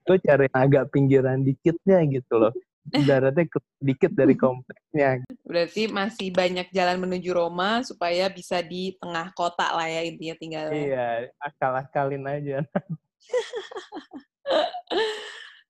Gue 0.02 0.18
cari 0.18 0.46
agak 0.50 0.90
pinggiran 0.90 1.46
dikitnya 1.46 2.02
gitu 2.10 2.34
loh. 2.34 2.52
Daratnya 2.90 3.46
dikit 3.78 4.10
dari 4.10 4.34
kompleksnya. 4.34 5.22
Berarti 5.46 5.86
masih 5.86 6.34
banyak 6.34 6.74
jalan 6.74 6.98
menuju 6.98 7.30
Roma 7.30 7.86
supaya 7.86 8.26
bisa 8.26 8.58
di 8.58 8.98
tengah 8.98 9.30
kota 9.38 9.70
lah 9.70 9.86
ya 9.86 10.02
intinya 10.02 10.34
tinggalnya. 10.34 10.74
Iya, 10.74 11.30
akal-akalin 11.38 12.26
aja. 12.26 12.58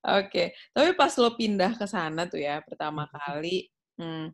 Oke, 0.01 0.57
tapi 0.73 0.97
pas 0.97 1.13
lo 1.21 1.37
pindah 1.37 1.77
ke 1.77 1.85
sana 1.85 2.25
tuh 2.25 2.41
ya 2.41 2.57
pertama 2.65 3.05
kali, 3.05 3.69
hmm, 4.01 4.25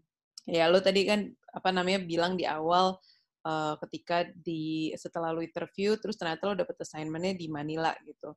ya 0.48 0.72
lo 0.72 0.80
tadi 0.80 1.04
kan 1.04 1.28
apa 1.52 1.70
namanya 1.76 2.00
bilang 2.08 2.40
di 2.40 2.48
awal 2.48 2.96
uh, 3.44 3.76
ketika 3.88 4.28
di 4.32 4.92
setelah 4.96 5.36
lo 5.36 5.44
interview 5.44 6.00
terus 6.00 6.16
ternyata 6.16 6.48
lo 6.48 6.56
dapet 6.56 6.80
assignmentnya 6.80 7.36
di 7.36 7.48
Manila 7.52 7.92
gitu. 8.08 8.32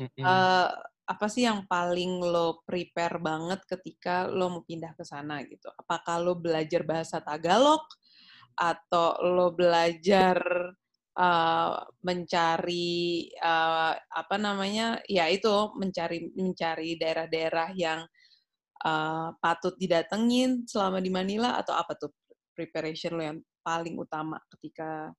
Mm-hmm. 0.00 0.24
Uh, 0.24 0.68
apa 1.04 1.26
sih 1.28 1.44
yang 1.44 1.68
paling 1.68 2.20
lo 2.24 2.64
prepare 2.64 3.20
banget 3.20 3.60
ketika 3.68 4.24
lo 4.28 4.60
mau 4.60 4.62
pindah 4.64 4.96
ke 4.96 5.04
sana 5.04 5.44
gitu? 5.44 5.68
Apakah 5.76 6.20
lo 6.20 6.36
belajar 6.36 6.84
bahasa 6.84 7.20
Tagalog 7.20 7.84
atau 8.56 9.18
lo 9.20 9.52
belajar 9.52 10.38
uh, 11.18 11.76
mencari 12.00 13.28
uh, 13.36 13.92
apa 13.92 14.36
namanya 14.40 15.02
ya 15.04 15.28
itu 15.28 15.50
mencari 15.76 16.32
mencari 16.32 16.96
daerah-daerah 16.96 17.68
yang 17.76 18.00
uh, 18.84 19.32
patut 19.40 19.74
didatengin 19.80 20.68
selama 20.68 21.00
di 21.00 21.10
Manila 21.10 21.56
atau 21.58 21.74
apa 21.74 21.96
tuh 21.96 22.12
preparation 22.54 23.18
lo 23.18 23.22
yang 23.24 23.38
paling 23.64 23.98
utama 23.98 24.38
ketika 24.54 25.10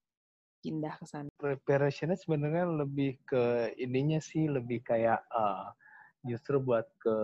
pindah 0.63 0.95
ke 0.97 1.05
sana? 1.05 1.29
Preparationnya 1.37 2.17
sebenarnya 2.17 2.65
lebih 2.85 3.19
ke 3.25 3.75
ininya 3.77 4.21
sih 4.21 4.47
lebih 4.47 4.81
kayak 4.81 5.21
uh, 5.33 5.69
justru 6.25 6.57
buat 6.57 6.89
ke 6.97 7.17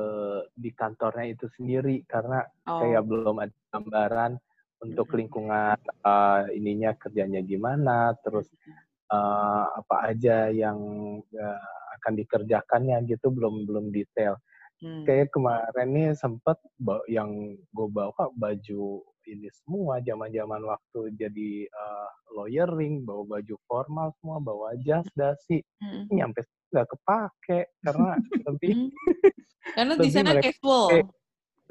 di 0.54 0.70
kantornya 0.78 1.34
itu 1.34 1.50
sendiri 1.58 2.06
karena 2.06 2.46
oh. 2.70 2.86
kayak 2.86 3.02
belum 3.10 3.42
ada 3.42 3.56
gambaran 3.74 4.38
untuk 4.82 5.14
lingkungan 5.14 5.78
uh, 6.06 6.50
ininya 6.54 6.94
kerjanya 6.98 7.42
gimana, 7.46 8.18
terus 8.26 8.50
uh, 9.14 9.66
apa 9.78 10.10
aja 10.10 10.50
yang 10.50 10.78
uh, 11.22 11.70
akan 12.02 12.14
dikerjakannya 12.18 12.98
gitu 13.06 13.30
belum 13.30 13.70
belum 13.70 13.94
detail. 13.94 14.42
Hmm. 14.82 15.06
Kayak 15.06 15.30
kemarin 15.30 15.90
nih 15.94 16.10
sempet 16.18 16.58
yang 17.06 17.54
gue 17.70 17.88
bawa 17.94 18.34
baju 18.34 19.06
ini 19.30 19.50
semua 19.54 20.02
zaman-zaman 20.02 20.66
waktu 20.66 21.14
jadi 21.14 21.70
uh, 21.70 22.10
lawyering, 22.34 23.06
bawa 23.06 23.38
baju 23.38 23.56
formal 23.70 24.10
semua, 24.18 24.42
bawa 24.42 24.74
jas, 24.82 25.06
dasi, 25.20 25.62
hmm. 25.82 26.10
nyampe 26.10 26.42
nggak 26.72 26.88
kepake 26.88 27.60
karena 27.84 28.16
lebih 28.48 28.74
hmm. 28.74 28.90
karena 29.76 29.94
di 30.06 30.10
sana 30.10 30.32
casual. 30.40 31.06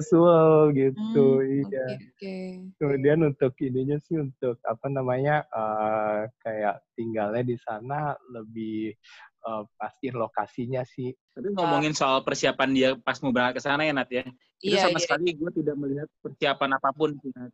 Casual 0.01 0.73
gitu, 0.73 1.27
hmm, 1.45 1.69
iya. 1.69 1.87
Okay, 1.93 2.09
okay. 2.17 2.47
Kemudian 2.81 3.21
untuk 3.29 3.53
ininya 3.61 4.01
sih 4.01 4.17
untuk 4.17 4.57
apa 4.65 4.87
namanya 4.89 5.45
uh, 5.53 6.25
kayak 6.41 6.81
tinggalnya 6.97 7.45
di 7.45 7.57
sana 7.61 8.17
lebih 8.33 8.97
uh, 9.45 9.69
pasti 9.77 10.09
lokasinya 10.09 10.81
sih. 10.89 11.13
Tapi 11.37 11.53
ngomongin 11.53 11.93
soal 11.93 12.25
persiapan 12.25 12.71
dia 12.73 12.91
pas 12.97 13.21
mau 13.21 13.29
berangkat 13.29 13.61
ke 13.61 13.63
sana 13.69 13.85
ya 13.85 13.93
Nat 13.93 14.09
ya. 14.09 14.25
Itu 14.61 14.77
iya, 14.77 14.89
sama 14.89 14.97
iya. 14.97 15.05
sekali 15.05 15.37
gue 15.37 15.51
tidak 15.61 15.77
melihat 15.77 16.09
persiapan 16.25 16.71
apa 16.81 16.91
pun 16.97 17.11
sih 17.21 17.31
Nat. 17.37 17.53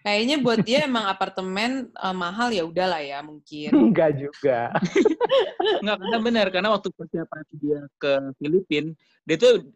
Kayaknya 0.00 0.36
buat 0.40 0.60
dia 0.64 0.88
emang 0.88 1.04
apartemen 1.04 1.92
uh, 2.00 2.16
mahal 2.16 2.48
ya 2.48 2.64
udahlah 2.64 3.04
ya 3.04 3.20
mungkin. 3.20 3.68
Enggak 3.68 4.16
juga. 4.16 4.72
Enggak 5.84 5.96
karena 6.00 6.18
benar 6.24 6.46
karena 6.48 6.68
waktu 6.72 6.88
persiapan 6.96 7.42
dia 7.60 7.80
ke 8.00 8.12
Filipina 8.40 8.90
dia 9.28 9.36
tuh 9.36 9.68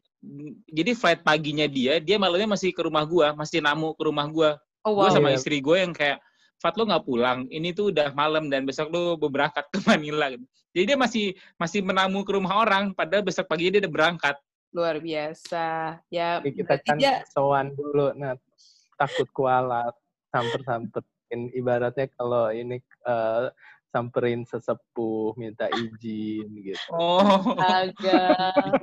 jadi 0.72 0.96
flight 0.96 1.20
paginya 1.20 1.68
dia 1.68 2.00
dia 2.00 2.16
malamnya 2.16 2.56
masih 2.56 2.72
ke 2.72 2.80
rumah 2.80 3.04
gua 3.04 3.36
masih 3.36 3.60
namu 3.60 3.92
ke 3.92 4.02
rumah 4.08 4.24
gua. 4.32 4.50
Oh, 4.84 4.96
wow. 4.96 5.08
Gua 5.08 5.16
sama 5.16 5.28
yeah. 5.32 5.36
istri 5.40 5.60
gue 5.64 5.76
yang 5.80 5.92
kayak 5.96 6.20
Fat 6.62 6.80
lo 6.80 6.88
nggak 6.88 7.04
pulang, 7.04 7.44
ini 7.52 7.76
tuh 7.76 7.92
udah 7.92 8.16
malam 8.16 8.48
dan 8.48 8.64
besok 8.64 8.88
lo 8.88 9.20
berangkat 9.20 9.68
ke 9.68 9.84
Manila. 9.84 10.32
Gitu. 10.32 10.46
Jadi 10.72 10.84
dia 10.88 10.96
masih 10.96 11.26
masih 11.60 11.80
menamu 11.84 12.24
ke 12.24 12.32
rumah 12.32 12.56
orang, 12.56 12.96
padahal 12.96 13.20
besok 13.20 13.44
pagi 13.50 13.68
dia 13.68 13.84
udah 13.84 13.92
berangkat. 13.92 14.36
Luar 14.72 14.96
biasa. 14.96 15.98
Ya, 16.08 16.40
Jadi 16.40 16.64
kita 16.64 16.80
kan 16.80 16.96
dia... 16.96 17.20
sowan 17.28 17.74
dulu, 17.76 18.16
nah 18.16 18.38
takut 18.96 19.28
kualat 19.34 19.92
samper-samperin 20.34 21.54
ibaratnya 21.54 22.10
kalau 22.18 22.50
ini 22.50 22.82
uh, 23.06 23.54
samperin 23.94 24.42
sesepuh 24.42 25.38
minta 25.38 25.70
izin 25.70 26.50
gitu. 26.58 26.90
Oh. 26.90 27.54
Agak. 27.54 28.82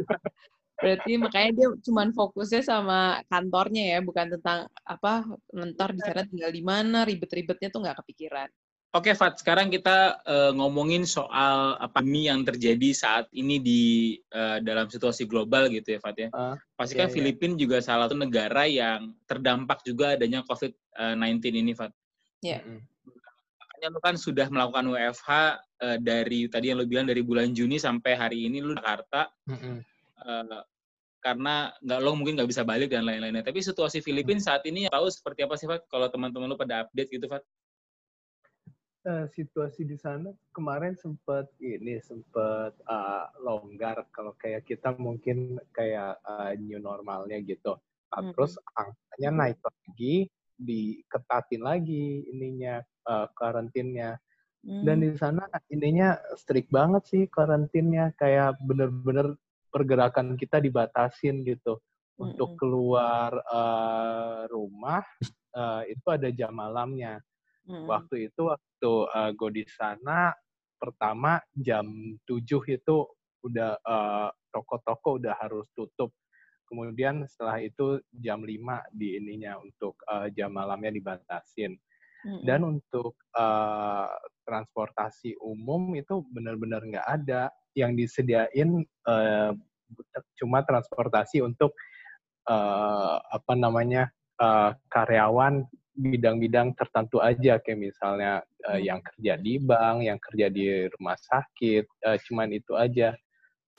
Berarti 0.81 1.11
makanya 1.19 1.51
dia 1.53 1.67
cuma 1.85 2.07
fokusnya 2.09 2.63
sama 2.63 3.19
kantornya 3.27 3.93
ya, 3.93 3.99
bukan 3.99 4.33
tentang 4.39 4.71
apa 4.87 5.27
mentor 5.51 5.93
di 5.93 6.01
sana 6.01 6.23
tinggal 6.25 6.49
di 6.55 6.63
mana, 6.63 7.03
ribet-ribetnya 7.05 7.69
tuh 7.69 7.83
nggak 7.83 8.01
kepikiran. 8.01 8.49
Oke, 8.91 9.15
Fat. 9.15 9.39
Sekarang 9.39 9.71
kita 9.71 10.19
uh, 10.27 10.51
ngomongin 10.51 11.07
soal 11.07 11.79
apa 11.79 12.03
ini 12.03 12.27
yang 12.27 12.43
terjadi 12.43 12.91
saat 12.91 13.25
ini 13.31 13.55
di 13.55 13.81
uh, 14.35 14.59
dalam 14.59 14.91
situasi 14.91 15.23
global 15.31 15.71
gitu 15.71 15.95
ya, 15.95 15.99
Fat 16.03 16.19
ya. 16.19 16.27
Uh, 16.35 16.59
Pasti 16.75 16.99
kan 16.99 17.07
iya, 17.07 17.11
iya. 17.11 17.15
Filipina 17.15 17.55
juga 17.55 17.79
salah 17.79 18.11
satu 18.11 18.19
negara 18.19 18.67
yang 18.67 19.15
terdampak 19.31 19.79
juga 19.87 20.19
adanya 20.19 20.43
COVID-19 20.43 21.39
ini, 21.55 21.71
Fat. 21.71 21.95
Iya. 22.43 22.59
Yeah. 22.59 22.83
Makanya 23.63 23.87
lu 23.95 23.99
kan 24.03 24.15
sudah 24.19 24.51
melakukan 24.51 24.83
WFH 24.91 25.29
uh, 25.87 25.97
dari 26.03 26.51
tadi 26.51 26.75
yang 26.75 26.83
lu 26.83 26.85
bilang 26.85 27.07
dari 27.07 27.23
bulan 27.23 27.55
Juni 27.55 27.79
sampai 27.79 28.19
hari 28.19 28.51
ini 28.51 28.59
lu 28.59 28.75
di 28.75 28.83
Jakarta. 28.83 29.31
Mm 29.47 29.55
-hmm. 29.55 29.75
uh, 30.27 30.63
karena 31.21 31.69
nggak 31.79 31.99
lo 32.01 32.11
mungkin 32.17 32.33
nggak 32.33 32.49
bisa 32.49 32.67
balik 32.67 32.91
dan 32.91 33.07
lain-lainnya. 33.07 33.45
Tapi 33.45 33.63
situasi 33.63 34.03
Filipina 34.03 34.43
saat 34.43 34.67
ini 34.67 34.91
tahu 34.91 35.07
seperti 35.07 35.47
apa 35.47 35.55
sih, 35.55 35.69
Fat? 35.69 35.87
Kalau 35.87 36.11
teman-teman 36.11 36.51
lo 36.51 36.59
pada 36.59 36.83
update 36.83 37.07
gitu, 37.07 37.31
Fat? 37.31 37.45
Uh, 39.05 39.25
situasi 39.31 39.85
di 39.85 39.97
sana 39.97 40.31
kemarin 40.53 40.97
sempat 40.97 41.49
ini 41.61 41.97
sempat 42.01 42.75
uh, 42.85 43.25
longgar 43.41 44.05
kalau 44.13 44.33
kayak 44.37 44.65
kita 44.67 44.93
mungkin 44.97 45.57
kayak 45.73 46.19
uh, 46.25 46.51
new 46.57 46.77
normalnya 46.77 47.39
gitu. 47.43 47.77
Nah, 48.11 48.21
hmm. 48.21 48.31
Terus 48.35 48.59
angkanya 48.75 49.29
naik 49.31 49.59
lagi, 49.63 50.27
diketatin 50.59 51.61
lagi 51.63 52.27
ininya 52.29 52.83
uh, 53.07 53.27
karantinnya. 53.33 54.19
Dan 54.61 55.01
Hmm. 55.01 55.09
di 55.09 55.17
sana 55.17 55.49
ininya 55.73 56.21
strict 56.37 56.69
banget 56.69 57.01
sih 57.09 57.23
karantinnya, 57.25 58.13
kayak 58.13 58.61
bener-bener 58.61 59.33
pergerakan 59.73 60.37
kita 60.37 60.61
dibatasin 60.61 61.41
gitu. 61.41 61.81
Untuk 62.21 62.53
Mm-mm. 62.53 62.59
keluar 62.61 63.31
eh, 63.33 64.45
rumah 64.53 65.01
eh, 65.57 65.81
itu 65.89 66.05
ada 66.05 66.29
jam 66.29 66.53
malamnya. 66.53 67.17
Mm-mm. 67.69 67.85
Waktu 67.85 68.31
itu 68.31 68.41
waktu 68.49 68.91
eh, 69.13 69.31
gue 69.37 69.51
di 69.61 69.65
sana 69.69 70.33
pertama 70.81 71.37
jam 71.53 71.85
7 72.25 72.41
itu 72.73 72.97
udah 73.45 73.71
eh, 73.77 74.29
toko-toko 74.49 75.21
udah 75.21 75.37
harus 75.37 75.69
tutup. 75.77 76.09
Kemudian 76.65 77.27
setelah 77.27 77.59
itu 77.59 77.99
jam 78.23 78.41
5 78.41 78.95
di 78.95 79.19
ininya 79.19 79.59
untuk 79.61 79.99
eh, 80.09 80.33
jam 80.33 80.55
malamnya 80.57 80.89
dibatasin. 80.89 81.77
Mm-mm. 82.21 82.45
Dan 82.45 82.65
untuk 82.65 83.17
eh, 83.37 84.09
transportasi 84.45 85.37
umum 85.41 85.93
itu 85.93 86.25
benar-benar 86.33 86.81
nggak 86.81 87.07
ada. 87.07 87.53
Yang 87.77 87.91
disediain 88.03 88.83
eh, 88.85 89.51
cuma 90.41 90.65
transportasi 90.65 91.45
untuk 91.45 91.77
eh, 92.49 93.15
apa 93.21 93.53
namanya 93.53 94.09
eh, 94.41 94.71
karyawan 94.89 95.61
bidang-bidang 95.95 96.73
tertentu 96.79 97.19
aja 97.19 97.59
kayak 97.59 97.79
misalnya 97.91 98.41
Hmm. 98.61 98.77
yang 98.77 98.99
kerja 99.01 99.33
di 99.41 99.57
bank, 99.57 100.05
yang 100.05 100.19
kerja 100.21 100.47
di 100.53 100.85
rumah 100.93 101.17
sakit, 101.17 101.83
eh, 102.05 102.17
cuman 102.29 102.49
itu 102.53 102.77
aja. 102.77 103.17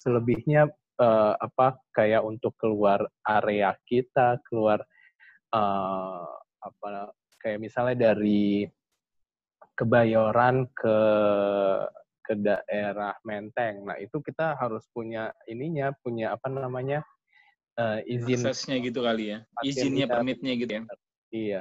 Selebihnya 0.03 0.69
eh, 1.01 1.35
apa 1.39 1.79
kayak 1.95 2.23
untuk 2.23 2.53
keluar 2.59 3.07
area 3.25 3.73
kita, 3.87 4.43
keluar 4.47 4.83
eh, 5.55 6.27
apa 6.63 7.15
kayak 7.43 7.59
misalnya 7.63 8.11
dari 8.13 8.67
Kebayoran 9.73 10.69
ke 10.77 10.99
ke 12.23 12.35
daerah 12.39 13.17
Menteng. 13.25 13.89
Nah, 13.89 13.97
itu 13.99 14.21
kita 14.21 14.55
harus 14.61 14.85
punya 14.93 15.33
ininya, 15.49 15.91
punya 16.05 16.37
apa 16.37 16.53
namanya? 16.53 17.03
eh, 17.73 18.05
izin 18.05 18.45
Aksesnya 18.45 18.77
gitu 18.85 19.01
kali 19.01 19.33
ya. 19.33 19.39
Izinnya, 19.65 20.05
permitnya 20.05 20.53
gitu 20.61 20.73
ya. 20.77 20.83
Iya. 21.33 21.61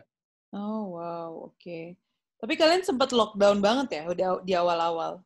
Oh 0.52 1.00
wow, 1.00 1.52
oke. 1.52 1.96
Tapi 2.42 2.54
kalian 2.58 2.84
sempat 2.84 3.16
lockdown 3.16 3.64
banget 3.64 4.02
ya, 4.02 4.04
udah 4.10 4.28
di 4.44 4.54
awal-awal. 4.58 5.24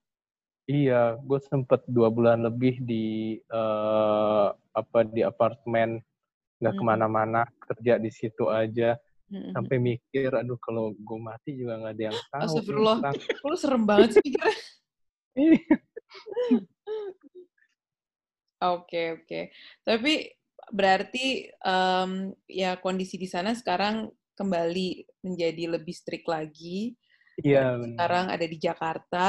Iya, 0.66 1.18
gue 1.22 1.40
sempet 1.46 1.86
dua 1.86 2.10
bulan 2.10 2.42
lebih 2.46 2.82
di 2.82 3.38
eh, 3.42 4.48
apa 4.54 5.00
di 5.06 5.22
apartemen, 5.22 6.02
nggak 6.62 6.74
Hmm. 6.74 6.82
ke 6.82 6.84
mana-mana, 6.86 7.42
kerja 7.70 8.02
di 8.02 8.10
situ 8.10 8.50
aja. 8.50 8.98
Mm-mm. 9.26 9.58
Sampai 9.58 9.82
mikir, 9.82 10.30
aduh 10.30 10.58
kalau 10.62 10.94
gue 10.94 11.20
mati 11.22 11.58
juga 11.58 11.82
nggak 11.82 11.94
ada 11.98 12.04
yang 12.14 12.20
tahu. 12.30 12.46
Astagfirullah. 12.46 12.98
Lu 13.50 13.58
serem 13.58 13.84
banget 13.86 14.18
sih 14.18 14.22
mikirnya. 14.22 14.58
Iya. 15.36 15.66
Oke, 18.66 19.20
oke. 19.20 19.52
Tapi 19.84 20.32
berarti 20.72 21.46
em, 21.52 22.34
ya 22.50 22.80
kondisi 22.80 23.20
di 23.20 23.28
sana 23.30 23.52
sekarang 23.54 24.10
kembali 24.36 25.08
menjadi 25.24 25.80
lebih 25.80 25.96
strict 25.96 26.28
lagi. 26.28 26.94
Iya. 27.42 27.80
Sekarang 27.82 28.26
ada 28.32 28.46
di 28.46 28.58
Jakarta. 28.60 29.28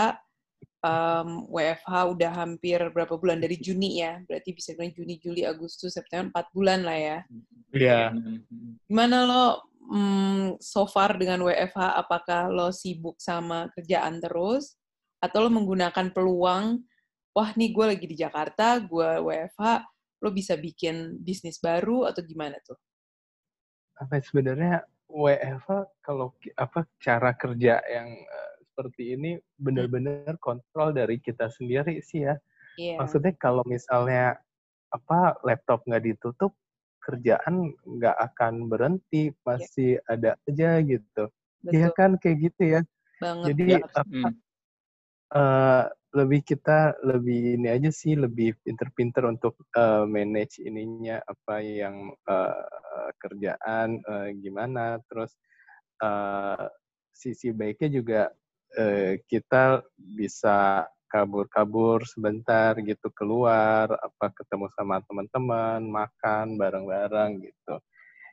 Em, 0.87 1.29
WFH 1.51 1.93
udah 2.15 2.33
hampir 2.45 2.79
berapa 2.95 3.19
bulan 3.19 3.43
dari 3.43 3.59
Juni 3.59 4.03
ya? 4.03 4.23
Berarti 4.29 4.55
bisa 4.55 4.77
bilang 4.77 4.93
Juni, 4.95 5.15
Juli, 5.19 5.43
Agustus, 5.43 5.97
September, 5.97 6.31
4 6.45 6.55
bulan 6.55 6.81
lah 6.87 6.99
ya. 6.99 7.19
Iya. 7.75 8.03
Gimana 8.87 9.17
lo 9.27 9.45
mm, 9.91 10.63
so 10.63 10.87
far 10.87 11.19
dengan 11.19 11.43
WFH? 11.43 11.81
Apakah 12.07 12.53
lo 12.53 12.71
sibuk 12.71 13.19
sama 13.19 13.67
kerjaan 13.75 14.23
terus? 14.23 14.79
Atau 15.19 15.49
lo 15.49 15.51
menggunakan 15.51 16.13
peluang, 16.13 16.79
wah 17.35 17.51
nih 17.57 17.73
gue 17.73 17.85
lagi 17.85 18.07
di 18.07 18.17
Jakarta, 18.17 18.79
gue 18.79 19.11
WFH, 19.21 19.65
lo 20.23 20.29
bisa 20.33 20.57
bikin 20.57 21.21
bisnis 21.21 21.61
baru 21.61 22.09
atau 22.09 22.25
gimana 22.25 22.57
tuh? 22.65 22.77
Apa 23.97 24.21
sebenarnya 24.21 24.85
WFH 25.07 26.03
kalau 26.03 26.35
apa 26.59 26.85
cara 26.99 27.31
kerja 27.39 27.79
yang 27.87 28.09
eh, 28.11 28.53
seperti 28.67 29.17
ini 29.17 29.31
benar-benar 29.57 30.37
kontrol 30.43 30.93
dari 30.93 31.17
kita 31.17 31.49
sendiri 31.49 32.03
sih 32.05 32.29
ya. 32.29 32.37
Iya. 32.77 33.01
Maksudnya 33.01 33.33
kalau 33.41 33.65
misalnya 33.65 34.37
apa 34.93 35.41
laptop 35.47 35.81
nggak 35.89 36.05
ditutup, 36.05 36.53
kerjaan 37.01 37.73
nggak 37.87 38.17
akan 38.33 38.69
berhenti, 38.69 39.33
masih 39.47 39.97
ada 40.11 40.37
aja 40.45 40.83
gitu. 40.85 41.25
Iya 41.67 41.89
kan 41.97 42.21
kayak 42.21 42.53
gitu 42.53 42.63
ya. 42.79 42.81
banget. 43.17 43.47
Jadi 43.55 43.65
banget. 43.81 43.91
apa, 43.97 44.03
Hmm. 44.05 44.33
Eh, 45.35 45.85
lebih 46.17 46.41
kita 46.49 46.97
lebih 47.05 47.61
ini 47.61 47.69
aja 47.69 47.91
sih 47.93 48.17
lebih 48.17 48.57
pinter-pinter 48.65 49.27
untuk 49.29 49.55
eh, 49.77 50.05
manage 50.09 50.61
ininya 50.65 51.21
apa 51.27 51.61
yang 51.65 52.13
eh, 52.29 53.11
kerjaan 53.21 54.01
eh, 54.01 54.29
gimana, 54.41 54.99
terus 55.11 55.35
eh, 56.03 56.67
sisi 57.13 57.51
baiknya 57.55 57.89
juga 58.03 58.23
eh, 58.79 59.21
kita 59.29 59.83
bisa 59.99 60.87
kabur-kabur 61.13 62.03
sebentar 62.09 62.75
gitu 62.83 63.09
keluar 63.15 63.87
apa 63.95 64.27
ketemu 64.35 64.67
sama 64.75 64.99
teman-teman 65.07 65.81
makan 65.87 66.59
bareng-bareng 66.61 67.41
gitu. 67.47 67.77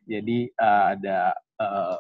Jadi 0.10 0.49
eh, 0.51 0.84
ada 0.97 1.34
eh, 1.62 1.97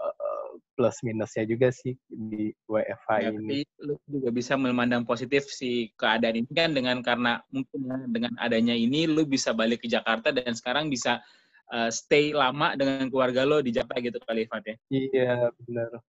plus 0.73 0.99
minusnya 1.05 1.45
juga 1.45 1.69
sih 1.69 1.93
di 2.09 2.51
WFH 2.65 3.09
Ya, 3.21 3.29
ini 3.29 3.39
tapi 3.39 3.57
lu 3.85 3.95
juga 4.09 4.29
bisa 4.33 4.53
memandang 4.57 5.05
positif 5.05 5.47
si 5.49 5.93
keadaan 5.95 6.43
ini 6.43 6.51
kan 6.51 6.73
dengan 6.73 6.99
karena 7.05 7.39
mungkin 7.53 7.79
ya, 7.85 7.97
dengan 8.09 8.33
adanya 8.41 8.73
ini 8.73 9.05
lu 9.05 9.23
bisa 9.23 9.53
balik 9.53 9.85
ke 9.85 9.87
Jakarta 9.87 10.33
dan 10.33 10.57
sekarang 10.57 10.89
bisa 10.89 11.21
uh, 11.69 11.89
stay 11.93 12.33
lama 12.33 12.73
dengan 12.73 13.07
keluarga 13.07 13.45
lo 13.45 13.61
di 13.61 13.71
Jakarta 13.71 14.01
gitu 14.01 14.19
kali 14.25 14.49
Fat 14.49 14.65
ya. 14.65 14.75
iya 14.89 15.33
benar 15.63 16.03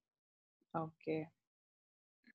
Oke. 0.74 1.30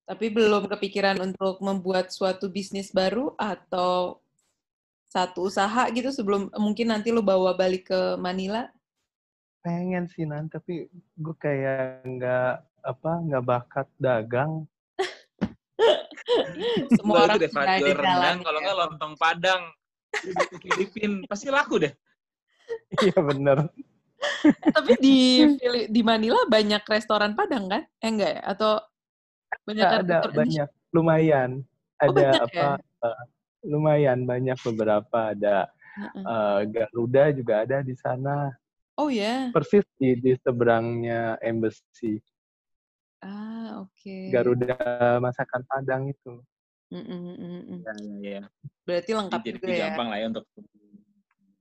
Tapi 0.08 0.26
belum 0.32 0.66
kepikiran 0.72 1.22
untuk 1.22 1.62
membuat 1.62 2.10
suatu 2.10 2.50
bisnis 2.50 2.90
baru 2.90 3.36
atau 3.36 4.24
satu 5.12 5.50
usaha 5.50 5.86
gitu 5.92 6.10
sebelum 6.10 6.50
mungkin 6.58 6.90
nanti 6.90 7.12
lo 7.12 7.22
bawa 7.22 7.54
balik 7.54 7.92
ke 7.92 8.02
Manila? 8.18 8.72
Pengen 9.60 10.08
sih 10.08 10.24
nanti 10.24 10.56
tapi 10.56 10.74
gue 11.20 11.36
kayak 11.36 12.08
nggak 12.08 12.54
apa 12.84 13.12
nggak 13.28 13.44
bakat 13.44 13.88
dagang. 14.00 14.64
Semua 16.96 17.26
orang 17.26 17.42
deh 17.42 17.50
jual 17.50 17.96
rendang 17.96 18.40
jalan. 18.40 18.46
kalau 18.46 18.60
nggak 18.62 18.78
lontong 18.78 19.14
Padang. 19.20 19.64
Di 20.10 20.58
Filipina 20.64 21.26
pasti 21.30 21.48
laku 21.52 21.86
deh. 21.86 21.94
iya 23.02 23.18
bener. 23.20 23.68
Tapi 24.76 24.92
di 25.00 25.20
di 25.88 26.02
Manila 26.04 26.44
banyak 26.46 26.84
restoran 26.88 27.34
Padang 27.36 27.72
kan? 27.72 27.84
Eh 28.00 28.10
enggak 28.10 28.32
ya? 28.40 28.42
Atau 28.46 28.84
banyak 29.66 29.88
ada, 30.06 30.18
banyak. 30.30 30.70
Lumayan. 30.94 31.64
Oh, 32.00 32.10
ada 32.10 32.14
banyak 32.16 32.42
apa 32.48 32.68
eh, 32.80 33.24
lumayan 33.68 34.20
banyak 34.24 34.58
beberapa. 34.66 35.20
Ada 35.36 35.68
eh, 36.00 36.60
Garuda 36.70 37.24
juga 37.36 37.54
ada 37.66 37.84
di 37.84 37.96
sana 37.96 38.54
Oh 39.00 39.08
ya. 39.08 39.48
persis 39.56 39.88
di 39.96 40.20
di 40.20 40.36
seberangnya 40.44 41.40
embassy 41.40 42.20
Ah, 43.24 43.80
oke. 43.84 44.28
Garuda 44.28 44.76
masakan 45.24 45.64
Padang 45.64 46.12
itu 46.12 46.44
Mm, 46.90 47.06
mm, 47.06 47.22
mm, 47.22 47.62
mm. 47.70 47.80
Ya, 47.86 47.94
ya, 48.02 48.18
ya. 48.18 48.42
Berarti 48.82 49.12
lengkap 49.14 49.42
Jadi 49.46 49.54
juga 49.62 49.68
ya. 49.70 49.78
gampang 49.94 50.08
lah 50.10 50.18
ya 50.18 50.26
untuk 50.34 50.46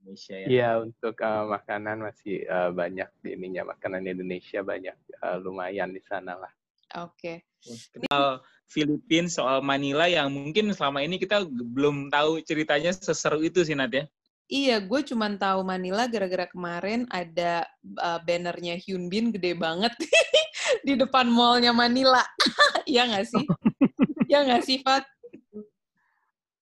Indonesia 0.01 0.35
ya. 0.41 0.47
Iya 0.49 0.69
untuk 0.81 1.15
eh, 1.21 1.43
makanan 1.45 1.97
masih 2.01 2.35
eh, 2.49 2.69
banyak 2.73 3.09
di 3.21 3.29
ininya 3.37 3.63
makanan 3.69 4.09
Indonesia 4.09 4.59
banyak 4.65 4.97
eh, 4.97 5.37
lumayan 5.45 5.93
di 5.93 6.01
sana 6.01 6.33
lah 6.33 6.49
Oke. 6.97 7.45
Soal 7.61 8.41
Filipina, 8.65 9.29
soal 9.29 9.61
Manila 9.61 10.09
yang 10.09 10.33
mungkin 10.33 10.73
selama 10.73 11.05
ini 11.05 11.21
kita 11.21 11.45
belum 11.45 12.09
tahu 12.09 12.41
ceritanya 12.41 12.89
seseru 12.89 13.45
itu 13.45 13.61
sih 13.61 13.77
Nat 13.77 13.93
ya. 13.93 14.09
Iya, 14.49 14.81
gue 14.81 15.05
cuma 15.05 15.29
tahu 15.29 15.61
Manila 15.61 16.09
gara-gara 16.09 16.49
kemarin 16.49 17.05
ada 17.13 17.69
uh, 18.01 18.17
bannernya 18.25 18.81
Hyun 18.81 19.05
Bin 19.05 19.29
gede 19.29 19.53
banget 19.53 19.93
di 20.87 20.97
depan 20.97 21.29
mallnya 21.29 21.69
Manila. 21.69 22.25
Iya 22.89 23.05
nggak 23.05 23.27
sih? 23.29 23.45
Iya 24.25 24.39
nggak 24.49 24.63
sih, 24.65 24.81
Fat? 24.81 25.05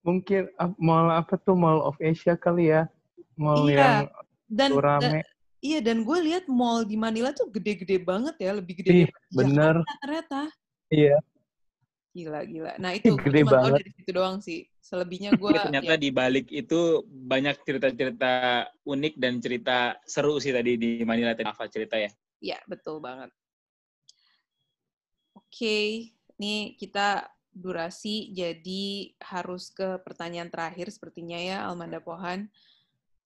mungkin 0.04 0.48
ah, 0.56 0.72
mall 0.80 1.12
apa 1.12 1.36
tuh 1.36 1.52
Mall 1.52 1.84
of 1.84 2.00
Asia 2.00 2.40
kali 2.40 2.72
ya 2.72 2.88
mall 3.36 3.68
Iya. 3.68 3.76
yang 3.76 3.96
Dan 4.48 4.70
tuh 4.72 4.80
rame 4.80 5.20
da- 5.20 5.28
iya 5.60 5.80
dan 5.84 6.08
gue 6.08 6.18
lihat 6.24 6.48
mall 6.48 6.88
di 6.88 6.96
Manila 6.96 7.36
tuh 7.36 7.52
gede-gede 7.52 8.00
banget 8.00 8.40
ya, 8.40 8.56
lebih 8.56 8.80
gede 8.80 9.04
Ih, 9.04 9.10
bener. 9.36 9.84
Jakarta 9.84 9.94
ternyata. 10.00 10.42
iya 10.88 11.16
Gila, 12.18 12.40
gila. 12.50 12.74
Nah 12.82 12.92
itu 12.98 13.14
gue 13.14 13.30
Gede 13.30 13.42
cuma 13.46 13.52
tahu 13.54 13.62
banget. 13.70 13.80
dari 13.86 13.92
situ 13.94 14.12
doang 14.12 14.38
sih. 14.42 14.60
Selebihnya 14.82 15.32
gue 15.38 15.52
ternyata 15.54 15.94
ya, 15.94 16.02
di 16.02 16.10
balik 16.10 16.48
itu 16.50 16.80
banyak 17.06 17.56
cerita-cerita 17.62 18.32
unik 18.88 19.14
dan 19.22 19.34
cerita 19.38 19.78
seru 20.08 20.42
sih 20.42 20.50
tadi 20.56 20.80
di 20.80 20.92
Manila 21.06 21.38
tadi 21.38 21.46
Alfa 21.46 21.70
cerita 21.70 22.00
ya. 22.00 22.10
ya 22.42 22.58
betul 22.66 22.98
banget. 23.04 23.30
Oke, 25.38 26.10
nih 26.42 26.74
kita 26.80 27.28
durasi, 27.54 28.34
jadi 28.34 29.14
harus 29.22 29.74
ke 29.74 29.98
pertanyaan 30.06 30.50
terakhir 30.50 30.94
sepertinya 30.94 31.38
ya, 31.38 31.58
Almanda 31.66 31.98
Pohan. 31.98 32.50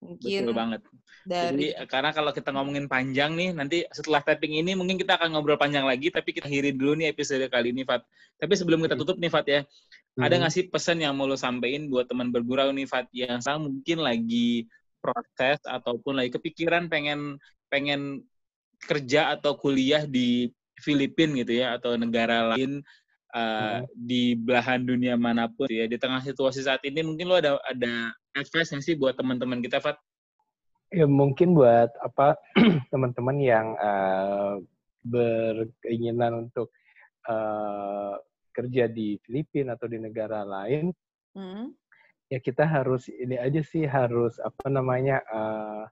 Mungkin 0.02 0.40
Betul 0.42 0.56
banget. 0.58 0.80
Dari... 1.22 1.46
Jadi 1.46 1.66
karena 1.86 2.10
kalau 2.10 2.34
kita 2.34 2.50
ngomongin 2.50 2.90
panjang 2.90 3.38
nih, 3.38 3.54
nanti 3.54 3.86
setelah 3.94 4.18
tapping 4.18 4.58
ini 4.58 4.74
mungkin 4.74 4.98
kita 4.98 5.14
akan 5.14 5.30
ngobrol 5.38 5.54
panjang 5.54 5.86
lagi, 5.86 6.10
tapi 6.10 6.34
kita 6.34 6.50
akhiri 6.50 6.74
dulu 6.74 6.98
nih 6.98 7.14
episode 7.14 7.46
kali 7.46 7.70
ini, 7.70 7.86
Fat. 7.86 8.02
Tapi 8.42 8.52
sebelum 8.58 8.82
kita 8.82 8.98
tutup 8.98 9.22
nih, 9.22 9.30
Fat 9.30 9.46
ya, 9.46 9.62
hmm. 9.62 10.22
ada 10.26 10.34
nggak 10.42 10.52
sih 10.52 10.66
pesan 10.66 10.98
yang 10.98 11.14
mau 11.14 11.30
lo 11.30 11.38
sampein 11.38 11.86
buat 11.86 12.10
teman 12.10 12.34
bergurau 12.34 12.74
nih, 12.74 12.90
Fat, 12.90 13.06
yang 13.14 13.38
sekarang 13.38 13.70
mungkin 13.70 14.02
lagi 14.02 14.66
proses 14.98 15.62
ataupun 15.62 16.18
lagi 16.18 16.34
kepikiran 16.34 16.90
pengen 16.90 17.38
pengen 17.70 18.26
kerja 18.82 19.38
atau 19.38 19.54
kuliah 19.54 20.02
di 20.02 20.50
Filipina 20.82 21.38
gitu 21.46 21.62
ya, 21.62 21.78
atau 21.78 21.94
negara 21.94 22.58
lain 22.58 22.82
uh, 23.32 23.80
hmm. 23.80 23.84
di 23.96 24.36
belahan 24.36 24.84
dunia 24.84 25.16
mana 25.16 25.48
pun 25.48 25.68
ya 25.68 25.88
di 25.88 25.96
tengah 25.96 26.20
situasi 26.20 26.64
saat 26.64 26.84
ini 26.84 27.00
mungkin 27.02 27.28
lo 27.28 27.36
ada 27.40 27.58
ada 27.66 28.12
advice 28.36 28.72
sih 28.84 28.96
buat 28.96 29.16
teman-teman 29.16 29.60
kita 29.64 29.80
Fat? 29.80 29.98
Ya 30.92 31.08
mungkin 31.08 31.56
buat 31.56 31.88
apa 32.04 32.36
teman-teman 32.92 33.36
yang 33.40 33.66
uh, 33.80 34.60
berkeinginan 35.02 36.48
untuk 36.48 36.70
uh, 37.26 38.20
kerja 38.52 38.86
di 38.92 39.16
Filipina 39.24 39.74
atau 39.74 39.88
di 39.88 39.96
negara 39.96 40.44
lain, 40.44 40.92
hmm. 41.32 41.72
ya 42.28 42.38
kita 42.38 42.68
harus 42.68 43.08
ini 43.08 43.40
aja 43.40 43.64
sih 43.64 43.88
harus 43.88 44.36
apa 44.44 44.68
namanya 44.68 45.24
uh, 45.32 45.88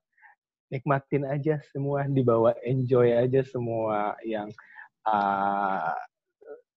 nikmatin 0.68 1.24
aja 1.26 1.58
semua 1.72 2.04
dibawa 2.04 2.52
enjoy 2.62 3.16
aja 3.16 3.40
semua 3.42 4.14
yang 4.22 4.52
uh, 5.08 5.96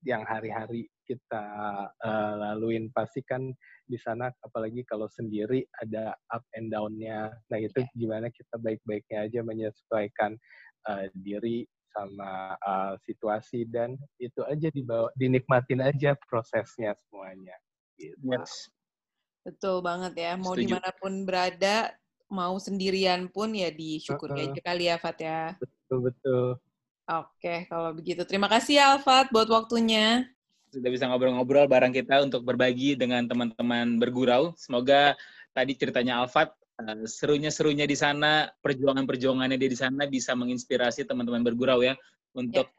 yang 0.04 0.24
hari-hari 0.28 0.88
kita 1.04 1.46
uh, 1.92 2.34
laluin 2.39 2.88
pasti 2.96 3.24
kan 3.24 3.52
di 3.84 4.00
sana 4.00 4.32
apalagi 4.44 4.84
kalau 4.88 5.08
sendiri 5.12 5.63
ada 5.84 6.16
up 6.32 6.44
and 6.56 6.72
down-nya. 6.72 7.32
Nah, 7.52 7.60
itu 7.60 7.84
iya. 7.84 7.92
gimana 7.96 8.28
kita 8.32 8.56
baik-baiknya 8.60 9.28
aja 9.28 9.39
menyesuaikan 9.44 10.39
uh, 10.88 11.08
diri 11.20 11.68
sama 11.94 12.58
uh, 12.66 12.94
situasi 13.06 13.70
dan 13.70 13.96
itu 14.18 14.42
aja 14.50 14.68
dibawa 14.74 15.13
dinikmatin 15.20 15.84
aja 15.84 16.18
prosesnya 16.26 16.98
semuanya. 17.08 17.56
Gitu. 18.00 18.18
Yes. 18.24 18.72
Betul 19.44 19.84
banget 19.84 20.13
ya. 20.18 20.32
Mau 20.39 20.56
Setuju. 20.56 20.63
di 20.63 20.68
mana 20.72 20.89
pun 20.96 21.13
berada, 21.28 21.92
mau 22.32 22.56
sendirian 22.58 23.30
pun 23.30 23.54
ya 23.54 23.70
disyukuri 23.70 24.34
uh 24.34 24.38
-uh. 24.39 24.52
aja 24.56 24.62
kali 24.63 24.84
ya, 24.89 24.96
Fat 24.98 25.20
ya. 25.20 25.54
Betul 25.60 26.10
betul. 26.10 26.48
Oke, 27.04 27.68
kalau 27.68 27.92
begitu. 27.92 28.24
Terima 28.24 28.48
kasih 28.48 28.80
ya, 28.80 28.86
Alfat, 28.96 29.28
buat 29.36 29.52
waktunya. 29.52 30.24
Sudah 30.72 30.88
bisa 30.88 31.04
ngobrol-ngobrol 31.12 31.68
bareng 31.68 31.92
kita 31.92 32.24
untuk 32.24 32.48
berbagi 32.48 32.96
dengan 32.96 33.28
teman-teman 33.28 34.00
bergurau. 34.00 34.56
Semoga 34.56 35.12
tadi 35.52 35.76
ceritanya 35.76 36.24
Alfat, 36.24 36.56
uh, 36.80 37.04
serunya-serunya 37.04 37.84
di 37.84 38.00
sana, 38.00 38.48
perjuangan-perjuangannya 38.63 39.60
dia 39.60 39.68
di 39.68 39.76
sana 39.76 40.08
bisa 40.08 40.32
menginspirasi 40.32 41.04
teman-teman 41.04 41.44
bergurau 41.44 41.84
ya, 41.84 42.00
untuk 42.32 42.72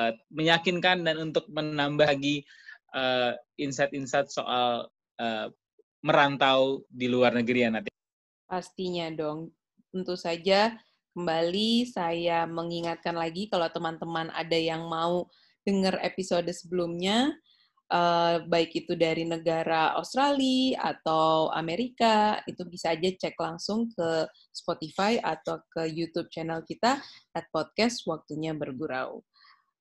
yeah. 0.00 0.10
uh, 0.10 0.12
meyakinkan 0.32 1.04
dan 1.04 1.20
untuk 1.20 1.44
menambah 1.52 2.08
lagi 2.08 2.48
uh, 2.96 3.36
insight-insight 3.60 4.32
soal 4.32 4.88
uh, 5.20 5.46
merantau 6.00 6.88
di 6.88 7.04
luar 7.04 7.36
negeri 7.36 7.68
ya, 7.68 7.70
nanti. 7.70 7.92
Pastinya 8.48 9.12
dong. 9.12 9.52
Tentu 9.92 10.16
saja 10.16 10.72
kembali 11.18 11.90
saya 11.90 12.46
mengingatkan 12.46 13.18
lagi 13.18 13.50
kalau 13.50 13.66
teman-teman 13.74 14.30
ada 14.38 14.54
yang 14.54 14.86
mau 14.86 15.26
dengar 15.66 15.98
episode 16.06 16.46
sebelumnya, 16.54 17.34
uh, 17.90 18.38
baik 18.46 18.86
itu 18.86 18.94
dari 18.94 19.26
negara 19.26 19.98
Australia 19.98 20.94
atau 20.94 21.50
Amerika, 21.50 22.38
itu 22.46 22.62
bisa 22.70 22.94
aja 22.94 23.10
cek 23.10 23.34
langsung 23.34 23.90
ke 23.90 24.30
Spotify 24.54 25.18
atau 25.18 25.58
ke 25.74 25.90
YouTube 25.90 26.30
channel 26.30 26.62
kita 26.62 27.02
at 27.34 27.50
podcast 27.50 28.06
Waktunya 28.06 28.54
Bergurau. 28.54 29.26